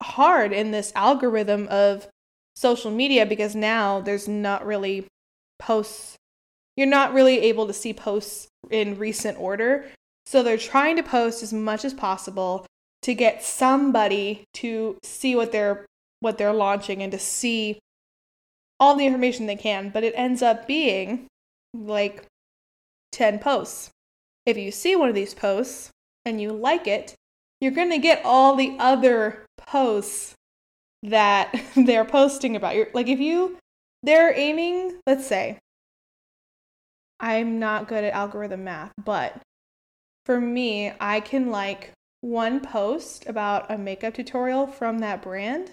hard 0.00 0.52
in 0.52 0.70
this 0.70 0.92
algorithm 0.94 1.66
of 1.68 2.06
social 2.54 2.92
media 2.92 3.26
because 3.26 3.56
now 3.56 4.00
there's 4.00 4.28
not 4.28 4.64
really 4.64 5.08
posts. 5.58 6.14
You're 6.76 6.86
not 6.86 7.14
really 7.14 7.40
able 7.40 7.66
to 7.66 7.72
see 7.72 7.92
posts 7.92 8.46
in 8.70 8.96
recent 8.96 9.40
order 9.40 9.86
so 10.26 10.42
they're 10.42 10.56
trying 10.56 10.96
to 10.96 11.02
post 11.02 11.42
as 11.42 11.52
much 11.52 11.84
as 11.84 11.94
possible 11.94 12.66
to 13.02 13.14
get 13.14 13.42
somebody 13.42 14.44
to 14.54 14.98
see 15.02 15.36
what 15.36 15.52
they're 15.52 15.86
what 16.20 16.38
they're 16.38 16.54
launching 16.54 17.02
and 17.02 17.12
to 17.12 17.18
see 17.18 17.78
all 18.80 18.96
the 18.96 19.06
information 19.06 19.46
they 19.46 19.56
can, 19.56 19.90
but 19.90 20.04
it 20.04 20.14
ends 20.16 20.42
up 20.42 20.66
being 20.66 21.26
like 21.74 22.24
10 23.12 23.38
posts. 23.38 23.90
If 24.46 24.56
you 24.56 24.70
see 24.70 24.96
one 24.96 25.08
of 25.08 25.14
these 25.14 25.34
posts 25.34 25.90
and 26.24 26.40
you 26.40 26.50
like 26.52 26.86
it, 26.86 27.14
you're 27.60 27.72
going 27.72 27.90
to 27.90 27.98
get 27.98 28.22
all 28.24 28.56
the 28.56 28.76
other 28.78 29.44
posts 29.58 30.34
that 31.02 31.54
they're 31.76 32.04
posting 32.04 32.56
about. 32.56 32.74
You're, 32.74 32.88
like 32.94 33.08
if 33.08 33.20
you 33.20 33.58
they're 34.02 34.38
aiming, 34.38 34.98
let's 35.06 35.26
say 35.26 35.58
I'm 37.20 37.58
not 37.58 37.88
good 37.88 38.04
at 38.04 38.12
algorithm 38.12 38.64
math, 38.64 38.92
but 39.02 39.40
for 40.26 40.40
me, 40.40 40.92
I 41.00 41.20
can 41.20 41.50
like 41.50 41.92
one 42.20 42.60
post 42.60 43.26
about 43.26 43.70
a 43.70 43.76
makeup 43.76 44.14
tutorial 44.14 44.66
from 44.66 44.98
that 45.00 45.22
brand. 45.22 45.70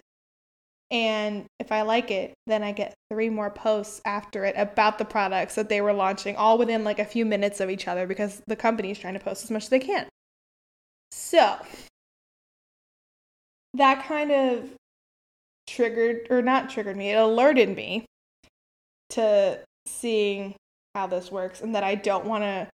And 0.89 1.45
if 1.59 1.71
I 1.71 1.83
like 1.83 2.11
it, 2.11 2.33
then 2.47 2.63
I 2.63 2.73
get 2.73 2.93
three 3.09 3.29
more 3.29 3.49
posts 3.49 4.01
after 4.03 4.43
it 4.43 4.55
about 4.57 4.97
the 4.97 5.05
products 5.05 5.55
that 5.55 5.69
they 5.69 5.79
were 5.79 5.93
launching, 5.93 6.35
all 6.35 6.57
within 6.57 6.83
like 6.83 6.99
a 6.99 7.05
few 7.05 7.25
minutes 7.25 7.61
of 7.61 7.69
each 7.69 7.87
other 7.87 8.05
because 8.05 8.41
the 8.47 8.57
company 8.57 8.91
is 8.91 8.99
trying 8.99 9.13
to 9.13 9.19
post 9.21 9.45
as 9.45 9.51
much 9.51 9.63
as 9.63 9.69
they 9.69 9.79
can. 9.79 10.07
So 11.11 11.55
that 13.75 14.05
kind 14.05 14.31
of 14.31 14.69
triggered, 15.65 16.27
or 16.29 16.41
not 16.41 16.69
triggered 16.69 16.97
me, 16.97 17.11
it 17.11 17.15
alerted 17.15 17.73
me 17.73 18.05
to 19.11 19.59
seeing 19.85 20.55
how 20.93 21.07
this 21.07 21.31
works 21.31 21.61
and 21.61 21.73
that 21.75 21.85
I 21.85 21.95
don't 21.95 22.25
want 22.25 22.43
to 22.43 22.67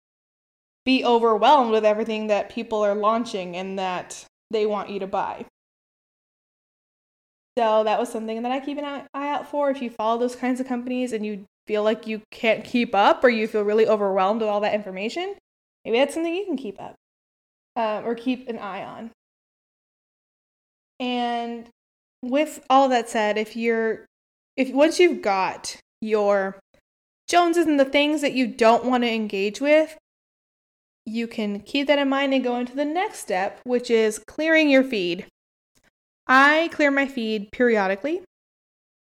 be 0.85 1.05
overwhelmed 1.05 1.71
with 1.71 1.85
everything 1.85 2.27
that 2.27 2.51
people 2.51 2.85
are 2.85 2.95
launching 2.95 3.57
and 3.57 3.79
that 3.79 4.25
they 4.51 4.67
want 4.67 4.91
you 4.91 5.01
to 5.01 5.07
buy. 5.07 5.47
So 7.57 7.85
that 7.85 8.01
was 8.01 8.11
something 8.11 8.43
that 8.43 8.53
I 8.53 8.61
keep 8.61 8.79
an 8.79 8.85
eye 8.85 9.29
out 9.29 9.49
for. 9.49 9.71
If 9.71 9.81
you 9.81 9.89
follow 9.89 10.19
those 10.19 10.37
kinds 10.37 10.61
of 10.61 10.67
companies 10.67 11.13
and 11.13 11.25
you 11.25 11.45
feel 11.67 11.83
like 11.83 12.07
you 12.07 12.21
can't 12.31 12.65
keep 12.65 12.95
up 12.95 13.23
or 13.23 13.29
you 13.29 13.47
feel 13.47 13.63
really 13.63 13.87
overwhelmed 13.87 14.41
with 14.41 14.51
all 14.51 14.61
that 14.61 14.75
information, 14.75 15.35
maybe 15.85 15.99
that's 15.99 16.15
something 16.15 16.35
you 16.35 16.45
can 16.45 16.57
keep 16.57 16.81
up 16.81 16.95
um, 17.77 18.05
or 18.05 18.15
keep 18.15 18.49
an 18.49 18.59
eye 18.59 18.85
on. 18.85 19.11
And 20.99 21.69
with 22.23 22.65
all 22.69 22.89
that 22.89 23.09
said, 23.09 23.39
if 23.39 23.57
you're, 23.57 24.07
if 24.57 24.73
once 24.73 24.99
you've 24.99 25.23
got 25.23 25.77
your 26.01 26.59
Joneses 27.29 27.67
and 27.67 27.81
the 27.81 27.85
things 27.85 28.21
that 28.21 28.35
you 28.35 28.47
don't 28.47 28.85
want 28.85 29.05
to 29.05 29.11
engage 29.11 29.61
with, 29.61 29.97
you 31.07 31.27
can 31.27 31.61
keep 31.61 31.87
that 31.87 31.99
in 31.99 32.09
mind 32.09 32.33
and 32.35 32.45
go 32.45 32.57
into 32.57 32.75
the 32.75 32.85
next 32.85 33.19
step, 33.19 33.61
which 33.65 33.91
is 33.91 34.19
clearing 34.19 34.71
your 34.71 34.85
feed. 34.85 35.27
I 36.27 36.71
clear 36.73 36.91
my 36.91 37.07
feed 37.07 37.53
periodically. 37.53 38.23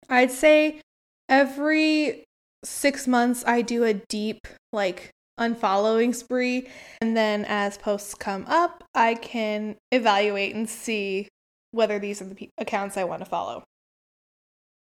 I'd 0.09 0.31
say 0.31 0.81
every 1.29 2.23
six 2.63 3.07
months, 3.07 3.43
I 3.47 3.61
do 3.61 3.83
a 3.83 3.93
deep, 3.93 4.47
like, 4.73 5.11
unfollowing 5.39 6.13
spree. 6.13 6.67
And 7.01 7.15
then 7.15 7.45
as 7.45 7.77
posts 7.77 8.13
come 8.13 8.45
up, 8.47 8.83
I 8.93 9.15
can 9.15 9.77
evaluate 9.91 10.55
and 10.55 10.69
see 10.69 11.29
whether 11.71 11.99
these 11.99 12.21
are 12.21 12.25
the 12.25 12.49
accounts 12.57 12.97
I 12.97 13.03
want 13.05 13.21
to 13.21 13.29
follow. 13.29 13.63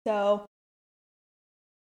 So, 0.06 0.46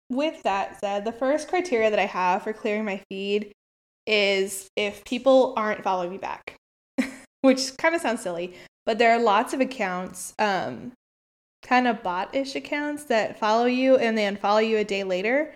with 0.08 0.42
that 0.42 0.80
said, 0.80 1.04
the 1.04 1.12
first 1.12 1.48
criteria 1.48 1.90
that 1.90 1.98
I 1.98 2.06
have 2.06 2.42
for 2.42 2.52
clearing 2.52 2.84
my 2.84 3.02
feed 3.08 3.52
is 4.10 4.68
if 4.76 5.04
people 5.04 5.54
aren't 5.56 5.84
following 5.84 6.10
me 6.10 6.18
back, 6.18 6.56
which 7.42 7.76
kind 7.76 7.94
of 7.94 8.00
sounds 8.00 8.20
silly, 8.20 8.54
but 8.84 8.98
there 8.98 9.12
are 9.12 9.22
lots 9.22 9.54
of 9.54 9.60
accounts, 9.60 10.34
um, 10.38 10.92
kind 11.62 11.86
of 11.86 12.02
bot 12.02 12.34
ish 12.34 12.56
accounts 12.56 13.04
that 13.04 13.38
follow 13.38 13.66
you 13.66 13.96
and 13.96 14.18
they 14.18 14.24
unfollow 14.24 14.66
you 14.66 14.78
a 14.78 14.84
day 14.84 15.04
later. 15.04 15.54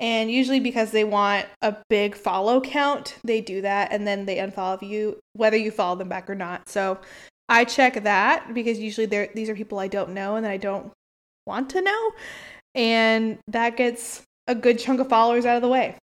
And 0.00 0.30
usually 0.30 0.60
because 0.60 0.92
they 0.92 1.02
want 1.02 1.46
a 1.60 1.76
big 1.90 2.14
follow 2.14 2.60
count, 2.60 3.16
they 3.24 3.40
do 3.40 3.62
that 3.62 3.90
and 3.90 4.06
then 4.06 4.26
they 4.26 4.36
unfollow 4.36 4.80
you 4.88 5.18
whether 5.32 5.56
you 5.56 5.72
follow 5.72 5.96
them 5.96 6.08
back 6.08 6.30
or 6.30 6.36
not. 6.36 6.68
So 6.68 6.98
I 7.48 7.64
check 7.64 8.04
that 8.04 8.54
because 8.54 8.78
usually 8.78 9.06
these 9.06 9.48
are 9.48 9.56
people 9.56 9.80
I 9.80 9.88
don't 9.88 10.10
know 10.10 10.36
and 10.36 10.44
that 10.44 10.52
I 10.52 10.56
don't 10.56 10.92
want 11.46 11.70
to 11.70 11.82
know. 11.82 12.12
And 12.76 13.38
that 13.48 13.76
gets 13.76 14.22
a 14.46 14.54
good 14.54 14.78
chunk 14.78 15.00
of 15.00 15.08
followers 15.08 15.44
out 15.44 15.56
of 15.56 15.62
the 15.62 15.68
way. 15.68 15.96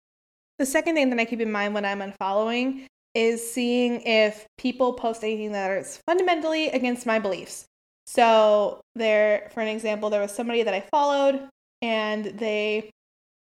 The 0.62 0.66
second 0.66 0.94
thing 0.94 1.10
that 1.10 1.18
I 1.18 1.24
keep 1.24 1.40
in 1.40 1.50
mind 1.50 1.74
when 1.74 1.84
I'm 1.84 1.98
unfollowing 1.98 2.86
is 3.16 3.52
seeing 3.52 4.00
if 4.02 4.46
people 4.58 4.92
post 4.92 5.24
anything 5.24 5.50
that 5.50 5.72
is 5.72 6.00
fundamentally 6.06 6.68
against 6.68 7.04
my 7.04 7.18
beliefs. 7.18 7.64
So, 8.06 8.80
there, 8.94 9.50
for 9.52 9.60
an 9.60 9.66
example, 9.66 10.08
there 10.08 10.20
was 10.20 10.30
somebody 10.30 10.62
that 10.62 10.72
I 10.72 10.80
followed 10.80 11.48
and 11.82 12.26
they 12.26 12.90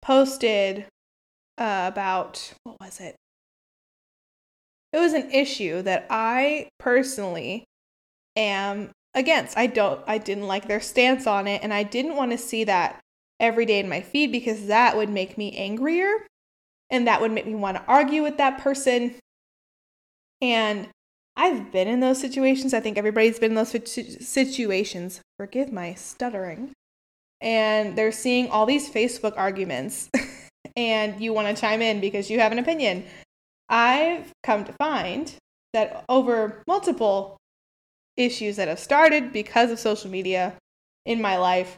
posted 0.01 0.85
uh, 1.57 1.89
about 1.91 2.53
what 2.63 2.77
was 2.79 3.01
it? 3.01 3.17
It 4.93 4.99
was 4.99 5.11
an 5.11 5.29
issue 5.29 5.81
that 5.81 6.07
I 6.09 6.69
personally 6.79 7.65
am 8.37 8.91
against. 9.13 9.57
I 9.57 9.67
don't 9.67 9.99
I 10.07 10.19
didn't 10.19 10.47
like 10.47 10.69
their 10.69 10.79
stance 10.79 11.27
on 11.27 11.47
it 11.47 11.61
and 11.63 11.73
I 11.73 11.83
didn't 11.83 12.15
want 12.15 12.31
to 12.31 12.37
see 12.37 12.63
that 12.63 13.01
every 13.41 13.65
day 13.65 13.79
in 13.79 13.89
my 13.89 13.99
feed 13.99 14.31
because 14.31 14.67
that 14.67 14.95
would 14.95 15.09
make 15.09 15.37
me 15.37 15.51
angrier 15.57 16.25
and 16.93 17.07
that 17.07 17.19
would 17.19 17.31
make 17.31 17.47
me 17.47 17.55
want 17.55 17.75
to 17.75 17.83
argue 17.87 18.21
with 18.21 18.37
that 18.37 18.59
person. 18.59 19.15
And 20.41 20.87
I've 21.35 21.71
been 21.71 21.87
in 21.87 22.01
those 22.01 22.21
situations. 22.21 22.71
I 22.71 22.79
think 22.79 22.99
everybody's 22.99 23.39
been 23.39 23.51
in 23.51 23.55
those 23.55 23.71
situations. 24.25 25.19
Forgive 25.39 25.73
my 25.73 25.95
stuttering. 25.95 26.71
And 27.41 27.97
they're 27.97 28.11
seeing 28.11 28.47
all 28.49 28.67
these 28.67 28.91
Facebook 28.91 29.33
arguments 29.35 30.07
and 30.77 31.19
you 31.19 31.33
want 31.33 31.53
to 31.53 31.59
chime 31.59 31.81
in 31.81 31.99
because 31.99 32.29
you 32.29 32.39
have 32.39 32.51
an 32.51 32.59
opinion. 32.59 33.05
I've 33.69 34.31
come 34.43 34.63
to 34.63 34.73
find 34.73 35.33
that 35.73 36.05
over 36.07 36.61
multiple 36.67 37.37
issues 38.15 38.57
that 38.57 38.67
have 38.67 38.79
started 38.79 39.33
because 39.33 39.71
of 39.71 39.79
social 39.79 40.11
media 40.11 40.53
in 41.07 41.19
my 41.23 41.37
life, 41.37 41.75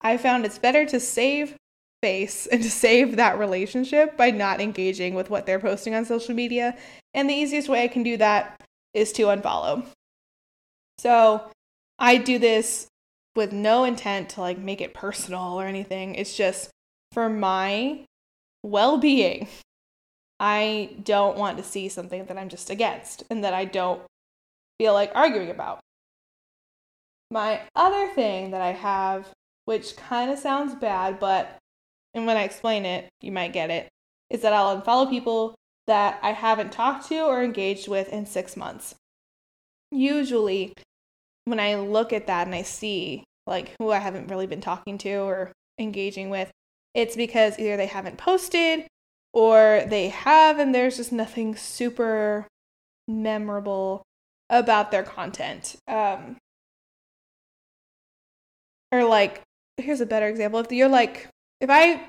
I 0.00 0.18
found 0.18 0.46
it's 0.46 0.58
better 0.58 0.86
to 0.86 1.00
save 1.00 1.56
face 2.02 2.46
and 2.46 2.62
to 2.62 2.70
save 2.70 3.16
that 3.16 3.38
relationship 3.38 4.16
by 4.16 4.30
not 4.30 4.60
engaging 4.60 5.14
with 5.14 5.30
what 5.30 5.46
they're 5.46 5.60
posting 5.60 5.94
on 5.94 6.04
social 6.04 6.34
media. 6.34 6.76
And 7.14 7.30
the 7.30 7.34
easiest 7.34 7.68
way 7.68 7.82
I 7.82 7.88
can 7.88 8.02
do 8.02 8.18
that 8.18 8.60
is 8.92 9.12
to 9.12 9.22
unfollow. 9.22 9.86
So 10.98 11.50
I 11.98 12.18
do 12.18 12.38
this 12.38 12.88
with 13.34 13.52
no 13.52 13.84
intent 13.84 14.28
to 14.30 14.40
like 14.40 14.58
make 14.58 14.80
it 14.80 14.92
personal 14.92 15.58
or 15.58 15.66
anything. 15.66 16.14
It's 16.14 16.36
just 16.36 16.70
for 17.12 17.28
my 17.28 18.04
well 18.62 18.98
being. 18.98 19.48
I 20.38 20.96
don't 21.04 21.38
want 21.38 21.56
to 21.58 21.64
see 21.64 21.88
something 21.88 22.24
that 22.24 22.36
I'm 22.36 22.48
just 22.48 22.68
against 22.68 23.22
and 23.30 23.44
that 23.44 23.54
I 23.54 23.64
don't 23.64 24.02
feel 24.78 24.92
like 24.92 25.12
arguing 25.14 25.50
about. 25.50 25.78
My 27.30 27.60
other 27.76 28.08
thing 28.08 28.50
that 28.50 28.60
I 28.60 28.72
have, 28.72 29.28
which 29.64 29.96
kind 29.96 30.30
of 30.30 30.38
sounds 30.38 30.74
bad, 30.74 31.20
but 31.20 31.56
and 32.14 32.26
when 32.26 32.36
I 32.36 32.44
explain 32.44 32.84
it, 32.84 33.08
you 33.20 33.32
might 33.32 33.52
get 33.52 33.70
it, 33.70 33.88
is 34.30 34.42
that 34.42 34.52
I'll 34.52 34.80
unfollow 34.80 35.08
people 35.08 35.54
that 35.86 36.18
I 36.22 36.32
haven't 36.32 36.72
talked 36.72 37.08
to 37.08 37.20
or 37.20 37.42
engaged 37.42 37.88
with 37.88 38.08
in 38.08 38.26
six 38.26 38.56
months. 38.56 38.94
Usually, 39.90 40.72
when 41.44 41.60
I 41.60 41.74
look 41.74 42.12
at 42.12 42.26
that 42.28 42.46
and 42.46 42.54
I 42.54 42.62
see 42.62 43.24
like 43.46 43.74
who 43.78 43.90
I 43.90 43.98
haven't 43.98 44.28
really 44.28 44.46
been 44.46 44.60
talking 44.60 44.98
to 44.98 45.14
or 45.14 45.52
engaging 45.78 46.30
with, 46.30 46.50
it's 46.94 47.16
because 47.16 47.58
either 47.58 47.76
they 47.76 47.86
haven't 47.86 48.18
posted 48.18 48.86
or 49.32 49.84
they 49.88 50.08
have 50.08 50.58
and 50.58 50.74
there's 50.74 50.96
just 50.96 51.12
nothing 51.12 51.56
super 51.56 52.46
memorable 53.08 54.02
about 54.50 54.90
their 54.90 55.02
content. 55.02 55.76
Um, 55.88 56.36
or 58.92 59.04
like, 59.04 59.42
here's 59.78 60.00
a 60.00 60.06
better 60.06 60.28
example. 60.28 60.60
If 60.60 60.70
you're 60.70 60.88
like, 60.88 61.28
if 61.62 61.70
I 61.70 62.02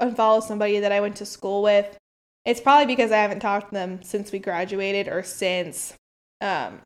unfollow 0.00 0.42
somebody 0.42 0.78
that 0.78 0.92
I 0.92 1.00
went 1.00 1.16
to 1.16 1.26
school 1.26 1.62
with, 1.62 1.96
it's 2.44 2.60
probably 2.60 2.86
because 2.86 3.10
I 3.10 3.16
haven't 3.16 3.40
talked 3.40 3.70
to 3.70 3.74
them 3.74 4.02
since 4.02 4.30
we 4.30 4.38
graduated 4.38 5.08
or 5.08 5.22
since 5.22 5.94
um, 6.40 6.80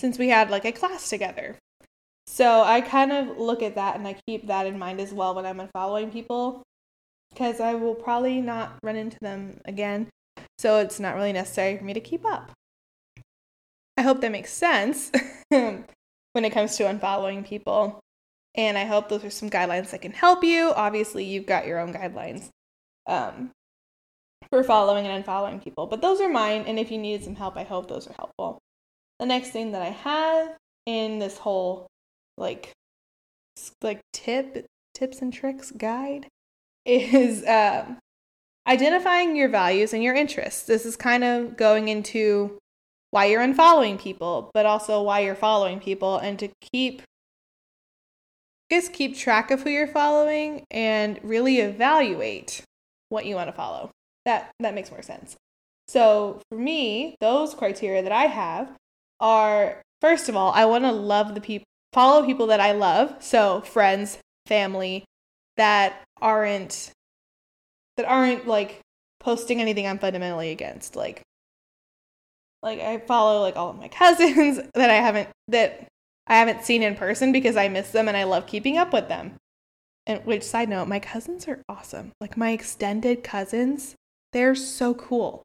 since 0.00 0.18
we 0.18 0.28
had 0.28 0.50
like 0.50 0.64
a 0.64 0.72
class 0.72 1.10
together. 1.10 1.56
So 2.26 2.62
I 2.62 2.80
kind 2.80 3.12
of 3.12 3.36
look 3.36 3.62
at 3.62 3.74
that 3.74 3.96
and 3.96 4.06
I 4.06 4.16
keep 4.26 4.46
that 4.46 4.66
in 4.66 4.78
mind 4.78 5.00
as 5.00 5.12
well 5.12 5.34
when 5.34 5.44
I'm 5.44 5.58
unfollowing 5.58 6.12
people 6.12 6.62
because 7.30 7.60
I 7.60 7.74
will 7.74 7.94
probably 7.94 8.40
not 8.40 8.78
run 8.82 8.96
into 8.96 9.18
them 9.20 9.60
again. 9.66 10.08
So 10.58 10.78
it's 10.78 11.00
not 11.00 11.16
really 11.16 11.32
necessary 11.32 11.76
for 11.76 11.84
me 11.84 11.92
to 11.92 12.00
keep 12.00 12.24
up. 12.24 12.52
I 13.96 14.02
hope 14.02 14.20
that 14.20 14.32
makes 14.32 14.52
sense 14.52 15.10
when 15.48 15.84
it 16.36 16.50
comes 16.50 16.76
to 16.76 16.84
unfollowing 16.84 17.44
people. 17.46 18.00
And 18.54 18.76
I 18.76 18.84
hope 18.84 19.08
those 19.08 19.24
are 19.24 19.30
some 19.30 19.50
guidelines 19.50 19.90
that 19.90 20.02
can 20.02 20.12
help 20.12 20.42
you. 20.42 20.72
Obviously, 20.74 21.24
you've 21.24 21.46
got 21.46 21.66
your 21.66 21.78
own 21.78 21.92
guidelines 21.94 22.48
um, 23.06 23.50
for 24.50 24.64
following 24.64 25.06
and 25.06 25.24
unfollowing 25.24 25.62
people, 25.62 25.86
but 25.86 26.02
those 26.02 26.20
are 26.20 26.28
mine. 26.28 26.64
And 26.66 26.78
if 26.78 26.90
you 26.90 26.98
needed 26.98 27.24
some 27.24 27.36
help, 27.36 27.56
I 27.56 27.62
hope 27.62 27.88
those 27.88 28.08
are 28.08 28.14
helpful. 28.14 28.58
The 29.20 29.26
next 29.26 29.50
thing 29.50 29.72
that 29.72 29.82
I 29.82 29.90
have 29.90 30.56
in 30.86 31.18
this 31.18 31.38
whole 31.38 31.86
like 32.36 32.72
like 33.82 34.00
tip 34.12 34.66
tips 34.94 35.20
and 35.20 35.32
tricks 35.32 35.70
guide 35.70 36.26
is 36.86 37.46
um, 37.46 37.98
identifying 38.66 39.36
your 39.36 39.48
values 39.48 39.92
and 39.92 40.02
your 40.02 40.14
interests. 40.14 40.64
This 40.64 40.86
is 40.86 40.96
kind 40.96 41.22
of 41.22 41.56
going 41.56 41.88
into 41.88 42.58
why 43.10 43.26
you're 43.26 43.42
unfollowing 43.42 44.00
people, 44.00 44.50
but 44.54 44.66
also 44.66 45.02
why 45.02 45.20
you're 45.20 45.34
following 45.34 45.80
people, 45.80 46.18
and 46.18 46.38
to 46.38 46.48
keep 46.72 47.02
just 48.70 48.92
keep 48.92 49.16
track 49.16 49.50
of 49.50 49.62
who 49.62 49.70
you're 49.70 49.86
following 49.86 50.64
and 50.70 51.18
really 51.22 51.58
evaluate 51.58 52.62
what 53.08 53.26
you 53.26 53.34
want 53.34 53.48
to 53.48 53.52
follow. 53.52 53.90
That 54.24 54.50
that 54.60 54.74
makes 54.74 54.90
more 54.90 55.02
sense. 55.02 55.36
So 55.88 56.40
for 56.48 56.56
me, 56.56 57.16
those 57.20 57.54
criteria 57.54 58.02
that 58.02 58.12
I 58.12 58.24
have 58.24 58.70
are 59.18 59.82
first 60.00 60.28
of 60.28 60.36
all, 60.36 60.52
I 60.52 60.64
want 60.64 60.84
to 60.84 60.92
love 60.92 61.34
the 61.34 61.40
people 61.40 61.66
follow 61.92 62.24
people 62.24 62.46
that 62.48 62.60
I 62.60 62.72
love, 62.72 63.16
so 63.20 63.60
friends, 63.62 64.18
family 64.46 65.04
that 65.56 66.02
aren't 66.20 66.92
that 67.96 68.06
aren't 68.06 68.46
like 68.46 68.80
posting 69.18 69.60
anything 69.60 69.86
I'm 69.86 69.98
fundamentally 69.98 70.50
against. 70.50 70.96
Like 70.96 71.22
like 72.62 72.80
I 72.80 72.98
follow 72.98 73.40
like 73.40 73.56
all 73.56 73.70
of 73.70 73.78
my 73.78 73.88
cousins 74.02 74.60
that 74.74 74.90
I 74.90 74.94
haven't 74.94 75.28
that 75.48 75.88
I 76.30 76.36
haven't 76.36 76.64
seen 76.64 76.84
in 76.84 76.94
person 76.94 77.32
because 77.32 77.56
I 77.56 77.66
miss 77.66 77.90
them 77.90 78.06
and 78.06 78.16
I 78.16 78.22
love 78.22 78.46
keeping 78.46 78.78
up 78.78 78.92
with 78.92 79.08
them. 79.08 79.34
And 80.06 80.24
which 80.24 80.44
side 80.44 80.68
note, 80.68 80.86
my 80.86 81.00
cousins 81.00 81.48
are 81.48 81.60
awesome. 81.68 82.12
Like 82.20 82.36
my 82.36 82.52
extended 82.52 83.24
cousins, 83.24 83.96
they're 84.32 84.54
so 84.54 84.94
cool. 84.94 85.42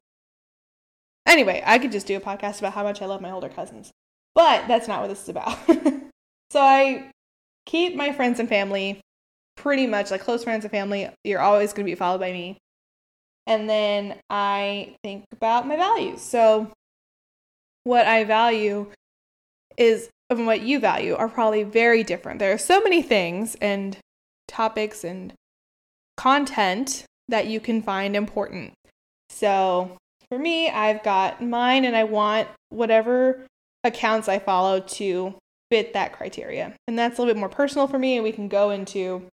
Anyway, 1.26 1.60
I 1.66 1.80
could 1.80 1.90
just 1.90 2.06
do 2.06 2.16
a 2.16 2.20
podcast 2.20 2.60
about 2.60 2.74
how 2.74 2.84
much 2.84 3.02
I 3.02 3.06
love 3.06 3.20
my 3.20 3.32
older 3.32 3.48
cousins. 3.48 3.90
But 4.36 4.68
that's 4.68 4.86
not 4.86 5.00
what 5.00 5.08
this 5.08 5.24
is 5.24 5.28
about. 5.28 5.58
so 6.50 6.60
I 6.60 7.10
keep 7.66 7.96
my 7.96 8.12
friends 8.12 8.38
and 8.38 8.48
family 8.48 9.00
pretty 9.56 9.88
much 9.88 10.12
like 10.12 10.20
close 10.20 10.44
friends 10.44 10.64
and 10.64 10.70
family. 10.70 11.10
You're 11.24 11.40
always 11.40 11.72
going 11.72 11.84
to 11.84 11.90
be 11.90 11.96
followed 11.96 12.20
by 12.20 12.30
me. 12.30 12.58
And 13.48 13.68
then 13.68 14.20
I 14.30 14.94
think 15.02 15.24
about 15.32 15.66
my 15.66 15.76
values. 15.76 16.22
So 16.22 16.70
what 17.82 18.06
I 18.06 18.22
value 18.22 18.86
is 19.76 20.08
and 20.30 20.46
what 20.46 20.62
you 20.62 20.80
value 20.80 21.14
are 21.14 21.28
probably 21.28 21.62
very 21.62 22.02
different. 22.02 22.38
There 22.38 22.52
are 22.52 22.58
so 22.58 22.80
many 22.80 23.02
things 23.02 23.56
and 23.60 23.96
topics 24.48 25.04
and 25.04 25.32
content 26.16 27.04
that 27.28 27.46
you 27.46 27.60
can 27.60 27.82
find 27.82 28.16
important. 28.16 28.72
So 29.28 29.96
for 30.28 30.38
me, 30.38 30.68
I've 30.70 31.02
got 31.02 31.42
mine 31.42 31.84
and 31.84 31.96
I 31.96 32.04
want 32.04 32.48
whatever 32.70 33.46
accounts 33.84 34.28
I 34.28 34.38
follow 34.38 34.80
to 34.80 35.34
fit 35.70 35.92
that 35.94 36.12
criteria. 36.12 36.74
And 36.86 36.98
that's 36.98 37.18
a 37.18 37.22
little 37.22 37.34
bit 37.34 37.40
more 37.40 37.48
personal 37.48 37.86
for 37.86 37.98
me, 37.98 38.16
and 38.16 38.24
we 38.24 38.32
can 38.32 38.48
go 38.48 38.70
into 38.70 39.26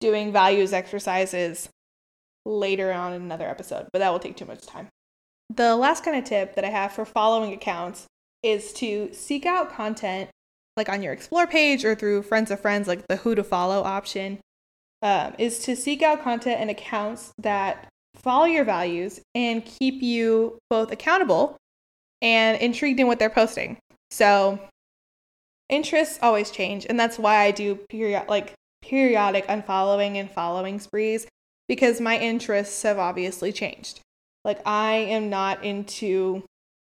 doing 0.00 0.32
values 0.32 0.72
exercises 0.72 1.68
later 2.44 2.92
on 2.92 3.12
in 3.12 3.22
another 3.22 3.48
episode, 3.48 3.88
but 3.92 3.98
that 3.98 4.10
will 4.10 4.18
take 4.18 4.36
too 4.36 4.44
much 4.44 4.64
time. 4.66 4.88
The 5.54 5.74
last 5.76 6.04
kind 6.04 6.16
of 6.16 6.24
tip 6.24 6.54
that 6.54 6.64
I 6.64 6.70
have 6.70 6.92
for 6.92 7.04
following 7.04 7.52
accounts 7.52 8.06
is 8.46 8.72
to 8.74 9.10
seek 9.12 9.44
out 9.44 9.72
content 9.72 10.30
like 10.76 10.88
on 10.88 11.02
your 11.02 11.12
explore 11.12 11.46
page 11.46 11.84
or 11.84 11.94
through 11.94 12.22
friends 12.22 12.50
of 12.50 12.60
friends, 12.60 12.86
like 12.86 13.08
the 13.08 13.16
who 13.16 13.34
to 13.34 13.42
follow 13.42 13.82
option, 13.82 14.38
um, 15.02 15.34
is 15.38 15.58
to 15.60 15.74
seek 15.74 16.02
out 16.02 16.22
content 16.22 16.60
and 16.60 16.70
accounts 16.70 17.32
that 17.38 17.88
follow 18.14 18.44
your 18.44 18.64
values 18.64 19.20
and 19.34 19.64
keep 19.64 20.02
you 20.02 20.58
both 20.70 20.92
accountable 20.92 21.56
and 22.22 22.60
intrigued 22.60 23.00
in 23.00 23.06
what 23.06 23.18
they're 23.18 23.30
posting. 23.30 23.78
So 24.10 24.58
interests 25.68 26.18
always 26.22 26.50
change, 26.50 26.86
and 26.88 27.00
that's 27.00 27.18
why 27.18 27.38
I 27.38 27.50
do 27.50 27.76
period 27.88 28.24
like 28.28 28.52
periodic 28.82 29.46
unfollowing 29.48 30.16
and 30.16 30.30
following 30.30 30.78
sprees 30.78 31.26
because 31.68 32.00
my 32.00 32.18
interests 32.18 32.82
have 32.82 32.98
obviously 32.98 33.52
changed. 33.52 34.00
Like, 34.44 34.60
I 34.64 34.94
am 34.94 35.28
not 35.28 35.64
into 35.64 36.44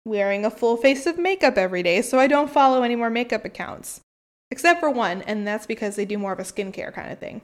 wearing 0.06 0.46
a 0.46 0.52
full 0.52 0.78
face 0.78 1.06
of 1.06 1.18
makeup 1.18 1.58
every 1.58 1.84
day, 1.84 2.02
so 2.02 2.20
I 2.20 2.28
don't 2.28 2.50
follow 2.50 2.84
any 2.84 2.96
more 2.96 3.10
makeup 3.10 3.46
accounts. 3.46 4.02
Except 4.50 4.80
for 4.80 4.90
one, 4.90 5.22
and 5.22 5.48
that's 5.48 5.66
because 5.66 5.96
they 5.96 6.06
do 6.06 6.18
more 6.18 6.34
of 6.34 6.40
a 6.40 6.44
skincare 6.44 6.94
kind 6.94 7.12
of 7.12 7.20
thing. 7.20 7.42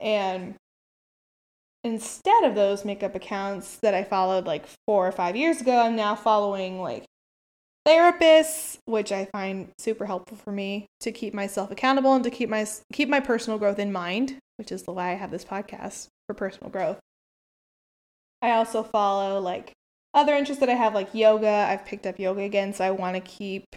And 0.00 0.54
instead 1.84 2.44
of 2.44 2.54
those 2.54 2.84
makeup 2.84 3.14
accounts 3.14 3.76
that 3.78 3.94
I 3.94 4.04
followed 4.04 4.46
like 4.46 4.66
four 4.86 5.06
or 5.06 5.12
five 5.12 5.36
years 5.36 5.60
ago, 5.60 5.80
I'm 5.80 5.96
now 5.96 6.14
following 6.14 6.80
like 6.80 7.04
therapists, 7.86 8.78
which 8.84 9.10
I 9.10 9.24
find 9.26 9.68
super 9.78 10.06
helpful 10.06 10.36
for 10.36 10.52
me 10.52 10.86
to 11.00 11.10
keep 11.10 11.34
myself 11.34 11.70
accountable 11.70 12.14
and 12.14 12.24
to 12.24 12.30
keep 12.30 12.48
my 12.48 12.66
keep 12.92 13.08
my 13.08 13.20
personal 13.20 13.58
growth 13.58 13.78
in 13.78 13.92
mind, 13.92 14.38
which 14.56 14.70
is 14.70 14.84
the 14.84 14.92
why 14.92 15.10
I 15.10 15.14
have 15.14 15.30
this 15.30 15.44
podcast 15.44 16.06
for 16.26 16.34
personal 16.34 16.70
growth. 16.70 17.00
I 18.40 18.52
also 18.52 18.82
follow 18.82 19.40
like 19.40 19.72
other 20.14 20.34
interests 20.34 20.60
that 20.60 20.68
I 20.68 20.74
have 20.74 20.94
like 20.94 21.14
yoga. 21.14 21.66
I've 21.68 21.84
picked 21.84 22.06
up 22.06 22.18
yoga 22.18 22.42
again, 22.42 22.72
so 22.72 22.84
I 22.84 22.90
want 22.90 23.14
to 23.16 23.20
keep 23.20 23.76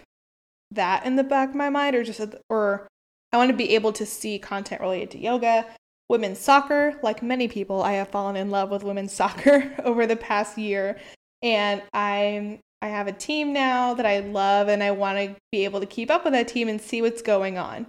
that 0.70 1.06
in 1.06 1.16
the 1.16 1.24
back 1.24 1.50
of 1.50 1.54
my 1.54 1.70
mind 1.70 1.94
or 1.96 2.04
just 2.04 2.20
or 2.48 2.88
I 3.32 3.36
want 3.36 3.50
to 3.50 3.56
be 3.56 3.74
able 3.74 3.92
to 3.92 4.06
see 4.06 4.38
content 4.38 4.80
related 4.80 5.10
to 5.12 5.18
yoga 5.18 5.66
women's 6.08 6.38
soccer. 6.38 6.98
Like 7.02 7.22
many 7.22 7.48
people, 7.48 7.82
I 7.82 7.92
have 7.92 8.08
fallen 8.08 8.36
in 8.36 8.50
love 8.50 8.70
with 8.70 8.84
women's 8.84 9.12
soccer 9.14 9.74
over 9.84 10.06
the 10.06 10.16
past 10.16 10.58
year. 10.58 10.98
And 11.42 11.82
I'm 11.92 12.60
I 12.82 12.88
have 12.88 13.06
a 13.06 13.12
team 13.12 13.52
now 13.52 13.94
that 13.94 14.06
I 14.06 14.20
love 14.20 14.68
and 14.68 14.82
I 14.82 14.90
want 14.90 15.18
to 15.18 15.36
be 15.50 15.64
able 15.64 15.80
to 15.80 15.86
keep 15.86 16.10
up 16.10 16.24
with 16.24 16.34
that 16.34 16.48
team 16.48 16.68
and 16.68 16.80
see 16.80 17.00
what's 17.00 17.22
going 17.22 17.56
on. 17.56 17.86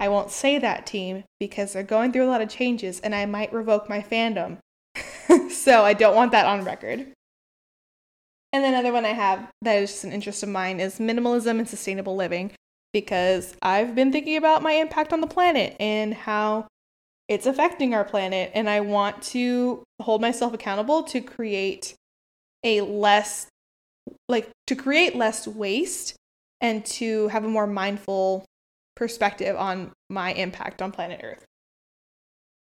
I 0.00 0.08
won't 0.08 0.30
say 0.30 0.58
that 0.58 0.86
team 0.86 1.24
because 1.38 1.72
they're 1.72 1.82
going 1.82 2.12
through 2.12 2.26
a 2.26 2.30
lot 2.30 2.40
of 2.40 2.48
changes 2.48 3.00
and 3.00 3.14
I 3.14 3.26
might 3.26 3.52
revoke 3.52 3.88
my 3.88 4.00
fandom. 4.00 4.58
so 5.50 5.84
I 5.84 5.92
don't 5.92 6.16
want 6.16 6.32
that 6.32 6.46
on 6.46 6.64
record. 6.64 7.12
And 8.54 8.62
then 8.62 8.72
another 8.72 8.92
one 8.92 9.04
I 9.04 9.14
have 9.14 9.50
that 9.62 9.82
is 9.82 9.90
just 9.90 10.04
an 10.04 10.12
interest 10.12 10.44
of 10.44 10.48
mine 10.48 10.78
is 10.78 11.00
minimalism 11.00 11.58
and 11.58 11.68
sustainable 11.68 12.14
living 12.14 12.52
because 12.92 13.56
I've 13.60 13.96
been 13.96 14.12
thinking 14.12 14.36
about 14.36 14.62
my 14.62 14.74
impact 14.74 15.12
on 15.12 15.20
the 15.20 15.26
planet 15.26 15.74
and 15.80 16.14
how 16.14 16.68
it's 17.26 17.46
affecting 17.46 17.94
our 17.94 18.04
planet 18.04 18.52
and 18.54 18.70
I 18.70 18.78
want 18.78 19.24
to 19.24 19.82
hold 20.00 20.20
myself 20.20 20.54
accountable 20.54 21.02
to 21.02 21.20
create 21.20 21.96
a 22.62 22.80
less 22.82 23.48
like 24.28 24.48
to 24.68 24.76
create 24.76 25.16
less 25.16 25.48
waste 25.48 26.14
and 26.60 26.86
to 26.86 27.26
have 27.28 27.42
a 27.42 27.48
more 27.48 27.66
mindful 27.66 28.44
perspective 28.94 29.56
on 29.56 29.90
my 30.08 30.32
impact 30.32 30.80
on 30.80 30.92
planet 30.92 31.22
Earth. 31.24 31.44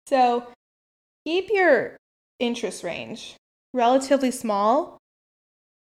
So, 0.08 0.48
keep 1.24 1.50
your 1.52 1.98
interest 2.40 2.84
range 2.84 3.36
relatively 3.76 4.32
small 4.32 4.98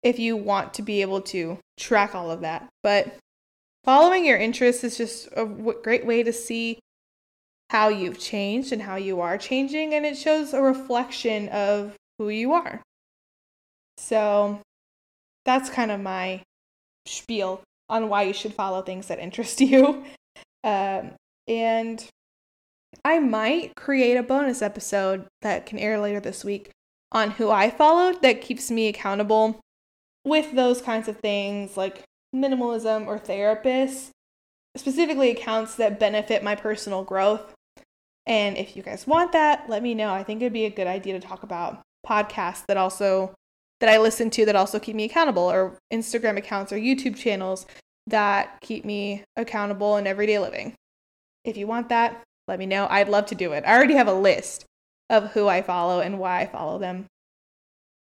if 0.04 0.20
you 0.20 0.36
want 0.36 0.74
to 0.76 0.82
be 0.82 1.02
able 1.02 1.22
to 1.22 1.58
track 1.78 2.13
all 2.13 2.30
of 2.30 2.42
that. 2.42 2.68
But 2.84 3.16
following 3.84 4.26
your 4.26 4.38
interests 4.38 4.84
is 4.84 4.98
just 4.98 5.30
a 5.36 5.46
great 5.46 6.06
way 6.06 6.24
to 6.24 6.34
see 6.34 6.80
how 7.70 7.88
you've 7.88 8.20
changed 8.20 8.72
and 8.72 8.82
how 8.82 8.98
you 8.98 9.22
are 9.22 9.38
changing, 9.38 9.94
and 9.94 10.06
it 10.06 10.18
shows 10.18 10.54
a 10.54 10.62
reflection 10.62 11.50
of 11.50 11.96
who 12.20 12.30
you 12.30 12.54
are. 12.54 12.82
So 13.98 14.60
that's 15.46 15.70
kind 15.70 15.92
of 15.92 16.00
my 16.00 16.42
spiel 17.06 17.62
on 17.89 18.10
why 18.10 18.24
you 18.24 18.34
should 18.34 18.54
follow 18.54 18.82
things 18.82 19.08
that 19.08 19.20
interest 19.20 19.62
you. 19.62 20.04
Um, 20.63 21.12
and 21.48 22.06
I 23.04 23.20
might 23.20 23.76
create 23.76 24.18
a 24.18 24.24
bonus 24.24 24.62
episode 24.62 25.26
that 25.42 25.66
can 25.66 25.80
air 25.80 26.00
later 26.00 26.20
this 26.20 26.44
week 26.44 26.70
on 27.12 27.32
who 27.32 27.50
I 27.50 27.70
followed 27.70 28.22
that 28.22 28.42
keeps 28.42 28.72
me 28.72 28.88
accountable 28.88 29.60
with 30.26 30.54
those 30.54 30.82
kinds 30.82 31.08
of 31.08 31.18
things 31.18 31.78
like 31.78 32.04
minimalism 32.36 33.08
or 33.08 33.20
therapists, 33.20 34.10
specifically 34.76 35.32
accounts 35.32 35.76
that 35.76 36.00
benefit 36.00 36.44
my 36.44 36.56
personal 36.56 37.04
growth. 37.04 37.54
And 38.26 38.58
if 38.58 38.76
you 38.76 38.84
guys 38.84 39.06
want 39.06 39.34
that, 39.34 39.70
let 39.70 39.84
me 39.84 39.94
know. 39.94 40.14
I 40.14 40.24
think 40.24 40.42
it'd 40.42 40.54
be 40.54 40.66
a 40.66 40.70
good 40.70 40.88
idea 40.88 41.20
to 41.20 41.26
talk 41.26 41.44
about 41.44 41.82
podcasts 42.08 42.66
that 42.68 42.78
also 42.78 43.34
that 43.80 43.90
I 43.90 43.98
listen 43.98 44.30
to 44.32 44.46
that 44.46 44.56
also 44.56 44.80
keep 44.80 44.96
me 44.96 45.04
accountable 45.04 45.44
or 45.44 45.78
Instagram 45.92 46.38
accounts 46.38 46.72
or 46.72 46.78
YouTube 46.78 47.18
channels 47.18 47.66
that 48.08 48.60
keep 48.62 48.86
me 48.86 49.24
accountable 49.36 49.98
in 49.98 50.08
everyday 50.08 50.40
living. 50.40 50.74
If 51.44 51.58
you 51.58 51.68
want 51.68 51.90
that, 51.90 52.24
let 52.48 52.60
me 52.60 52.66
know. 52.66 52.88
I'd 52.90 53.10
love 53.10 53.26
to 53.28 53.36
do 53.36 53.52
it. 53.52 53.64
I 53.66 53.76
already 53.76 53.96
have 53.96 54.08
a 54.08 54.14
list 54.14 54.66
of 55.10 55.32
who 55.32 55.48
I 55.48 55.62
follow 55.62 56.00
and 56.00 56.20
why 56.20 56.42
I 56.42 56.46
follow 56.46 56.80
them. 56.80 57.08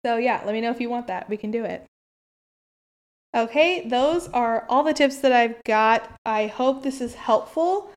So, 0.06 0.18
yeah, 0.18 0.42
let 0.46 0.54
me 0.54 0.62
know 0.62 0.70
if 0.70 0.80
you 0.80 0.90
want 0.90 1.08
that. 1.08 1.30
We 1.30 1.38
can 1.38 1.50
do 1.50 1.64
it. 1.64 1.86
Okay, 3.36 3.86
those 3.88 4.30
are 4.30 4.66
all 4.70 4.84
the 4.84 4.94
tips 4.94 5.18
that 5.18 5.34
I've 5.34 5.62
got. 5.66 6.10
I 6.26 6.48
hope 6.48 6.84
this 6.84 7.02
is 7.02 7.16
helpful. 7.16 7.92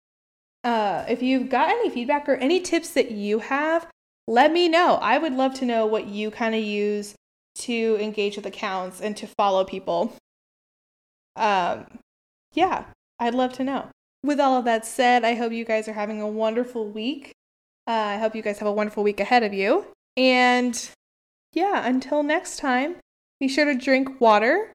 Uh, 0.65 1.05
if 1.09 1.23
you've 1.23 1.49
got 1.49 1.71
any 1.71 1.91
feedback 1.91 2.29
or 2.29 2.35
any 2.35 2.61
tips 2.61 2.91
that 2.91 3.13
you 3.13 3.39
have, 3.39 3.87
let 4.27 4.53
me 4.53 4.69
know. 4.69 4.99
I 5.01 5.17
would 5.17 5.33
love 5.33 5.55
to 5.55 5.65
know 5.65 5.87
what 5.87 6.09
you 6.09 6.33
kind 6.33 6.57
of 6.57 6.63
use 6.63 7.15
to 7.61 7.97
engage 8.01 8.37
with 8.37 8.47
accounts 8.47 9.01
and 9.01 9.17
to 9.17 9.29
follow 9.29 9.65
people. 9.65 10.13
Um, 11.37 11.87
yeah, 12.53 12.85
I'd 13.21 13.35
love 13.35 13.53
to 13.55 13.65
know. 13.65 13.89
With 14.25 14.41
all 14.41 14.59
of 14.59 14.65
that 14.65 14.85
said, 14.85 15.25
I 15.25 15.35
hope 15.35 15.53
you 15.53 15.65
guys 15.65 15.87
are 15.87 15.93
having 15.93 16.21
a 16.21 16.27
wonderful 16.27 16.89
week. 16.89 17.33
Uh, 17.87 17.93
I 17.93 18.17
hope 18.19 18.35
you 18.35 18.43
guys 18.43 18.59
have 18.59 18.69
a 18.69 18.73
wonderful 18.73 19.05
week 19.05 19.21
ahead 19.21 19.45
of 19.45 19.55
you. 19.55 19.87
And 20.17 20.91
yeah, 21.53 21.87
until 21.87 22.25
next 22.25 22.59
time, 22.59 22.97
be 23.39 23.47
sure 23.47 23.65
to 23.65 23.75
drink 23.75 24.21
water. 24.21 24.73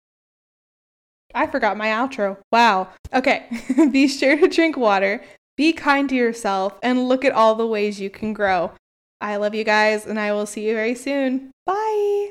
I 1.34 1.48
forgot 1.48 1.78
my 1.78 1.88
outro. 1.88 2.38
Wow. 2.52 2.90
Okay. 3.14 3.46
be 3.92 4.08
sure 4.08 4.38
to 4.38 4.48
drink 4.48 4.78
water, 4.78 5.24
be 5.58 5.74
kind 5.74 6.08
to 6.10 6.16
yourself, 6.16 6.78
and 6.82 7.08
look 7.08 7.26
at 7.26 7.34
all 7.34 7.56
the 7.56 7.68
ways 7.68 8.00
you 8.00 8.10
can 8.10 8.34
grow. 8.34 8.72
I 9.20 9.38
love 9.38 9.56
you 9.56 9.64
guys, 9.64 10.06
and 10.06 10.20
I 10.20 10.34
will 10.34 10.46
see 10.46 10.68
you 10.68 10.76
very 10.76 10.96
soon. 10.96 11.52
Bye. 11.66 12.23